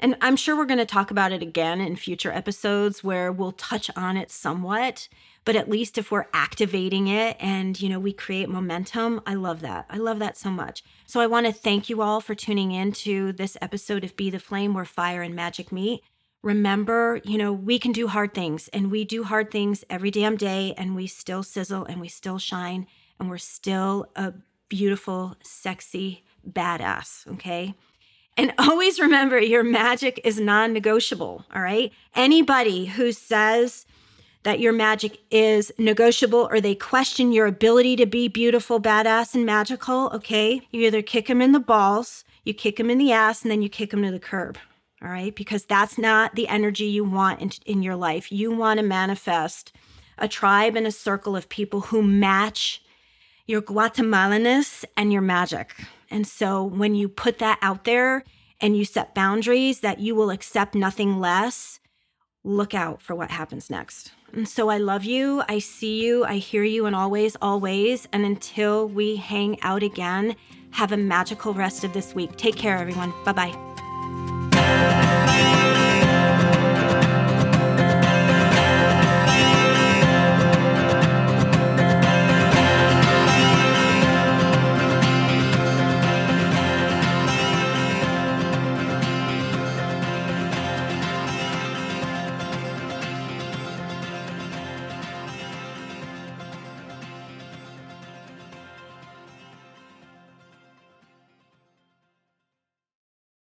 And 0.00 0.16
I'm 0.20 0.34
sure 0.34 0.56
we're 0.56 0.64
going 0.64 0.78
to 0.78 0.84
talk 0.84 1.12
about 1.12 1.30
it 1.30 1.42
again 1.42 1.80
in 1.80 1.94
future 1.94 2.32
episodes 2.32 3.04
where 3.04 3.30
we'll 3.30 3.52
touch 3.52 3.88
on 3.94 4.16
it 4.16 4.32
somewhat 4.32 5.06
but 5.44 5.56
at 5.56 5.68
least 5.68 5.98
if 5.98 6.10
we're 6.10 6.26
activating 6.32 7.08
it 7.08 7.36
and 7.40 7.80
you 7.80 7.88
know 7.88 7.98
we 7.98 8.12
create 8.12 8.48
momentum 8.48 9.20
i 9.26 9.34
love 9.34 9.60
that 9.60 9.86
i 9.90 9.96
love 9.96 10.18
that 10.18 10.36
so 10.36 10.50
much 10.50 10.82
so 11.06 11.20
i 11.20 11.26
want 11.26 11.46
to 11.46 11.52
thank 11.52 11.88
you 11.88 12.02
all 12.02 12.20
for 12.20 12.34
tuning 12.34 12.72
in 12.72 12.92
to 12.92 13.32
this 13.32 13.56
episode 13.60 14.04
of 14.04 14.16
be 14.16 14.30
the 14.30 14.38
flame 14.38 14.74
where 14.74 14.84
fire 14.84 15.22
and 15.22 15.34
magic 15.34 15.72
meet 15.72 16.02
remember 16.42 17.20
you 17.24 17.38
know 17.38 17.52
we 17.52 17.78
can 17.78 17.92
do 17.92 18.08
hard 18.08 18.34
things 18.34 18.68
and 18.68 18.90
we 18.90 19.04
do 19.04 19.24
hard 19.24 19.50
things 19.50 19.84
every 19.90 20.10
damn 20.10 20.36
day 20.36 20.74
and 20.76 20.94
we 20.94 21.06
still 21.06 21.42
sizzle 21.42 21.84
and 21.84 22.00
we 22.00 22.08
still 22.08 22.38
shine 22.38 22.86
and 23.18 23.28
we're 23.28 23.38
still 23.38 24.06
a 24.16 24.32
beautiful 24.68 25.36
sexy 25.42 26.24
badass 26.48 27.26
okay 27.26 27.74
and 28.36 28.52
always 28.58 29.00
remember 29.00 29.38
your 29.38 29.62
magic 29.62 30.20
is 30.24 30.40
non 30.40 30.72
negotiable. 30.72 31.44
All 31.54 31.62
right. 31.62 31.92
Anybody 32.14 32.86
who 32.86 33.12
says 33.12 33.86
that 34.44 34.60
your 34.60 34.72
magic 34.72 35.20
is 35.30 35.72
negotiable 35.78 36.48
or 36.50 36.60
they 36.60 36.74
question 36.74 37.32
your 37.32 37.46
ability 37.46 37.96
to 37.96 38.06
be 38.06 38.28
beautiful, 38.28 38.80
badass, 38.80 39.34
and 39.34 39.46
magical, 39.46 40.10
okay, 40.12 40.60
you 40.70 40.86
either 40.86 41.02
kick 41.02 41.28
them 41.28 41.40
in 41.40 41.52
the 41.52 41.60
balls, 41.60 42.24
you 42.44 42.52
kick 42.52 42.76
them 42.76 42.90
in 42.90 42.98
the 42.98 43.12
ass, 43.12 43.42
and 43.42 43.50
then 43.50 43.62
you 43.62 43.68
kick 43.68 43.90
them 43.90 44.02
to 44.02 44.10
the 44.10 44.18
curb. 44.18 44.58
All 45.02 45.08
right, 45.08 45.34
because 45.34 45.64
that's 45.64 45.98
not 45.98 46.36
the 46.36 46.46
energy 46.46 46.84
you 46.84 47.04
want 47.04 47.40
in, 47.40 47.50
in 47.66 47.82
your 47.82 47.96
life. 47.96 48.30
You 48.30 48.52
want 48.52 48.78
to 48.78 48.86
manifest 48.86 49.72
a 50.18 50.28
tribe 50.28 50.76
and 50.76 50.86
a 50.86 50.92
circle 50.92 51.34
of 51.34 51.48
people 51.48 51.80
who 51.80 52.02
match 52.02 52.82
your 53.46 53.62
Guatemalaness 53.62 54.84
and 54.96 55.12
your 55.12 55.22
magic. 55.22 55.74
And 56.10 56.26
so 56.26 56.62
when 56.62 56.94
you 56.94 57.08
put 57.08 57.38
that 57.38 57.58
out 57.62 57.84
there 57.84 58.22
and 58.60 58.76
you 58.76 58.84
set 58.84 59.14
boundaries 59.14 59.80
that 59.80 59.98
you 59.98 60.14
will 60.14 60.30
accept 60.30 60.76
nothing 60.76 61.18
less, 61.18 61.80
look 62.44 62.74
out 62.74 63.02
for 63.02 63.16
what 63.16 63.30
happens 63.30 63.70
next. 63.70 64.12
And 64.32 64.48
so 64.48 64.70
I 64.70 64.78
love 64.78 65.04
you. 65.04 65.42
I 65.48 65.58
see 65.58 66.02
you. 66.02 66.24
I 66.24 66.36
hear 66.36 66.64
you, 66.64 66.86
and 66.86 66.96
always, 66.96 67.36
always. 67.42 68.08
And 68.12 68.24
until 68.24 68.88
we 68.88 69.16
hang 69.16 69.60
out 69.62 69.82
again, 69.82 70.36
have 70.70 70.92
a 70.92 70.96
magical 70.96 71.52
rest 71.52 71.84
of 71.84 71.92
this 71.92 72.14
week. 72.14 72.36
Take 72.36 72.56
care, 72.56 72.78
everyone. 72.78 73.12
Bye 73.24 73.32
bye. 73.32 73.72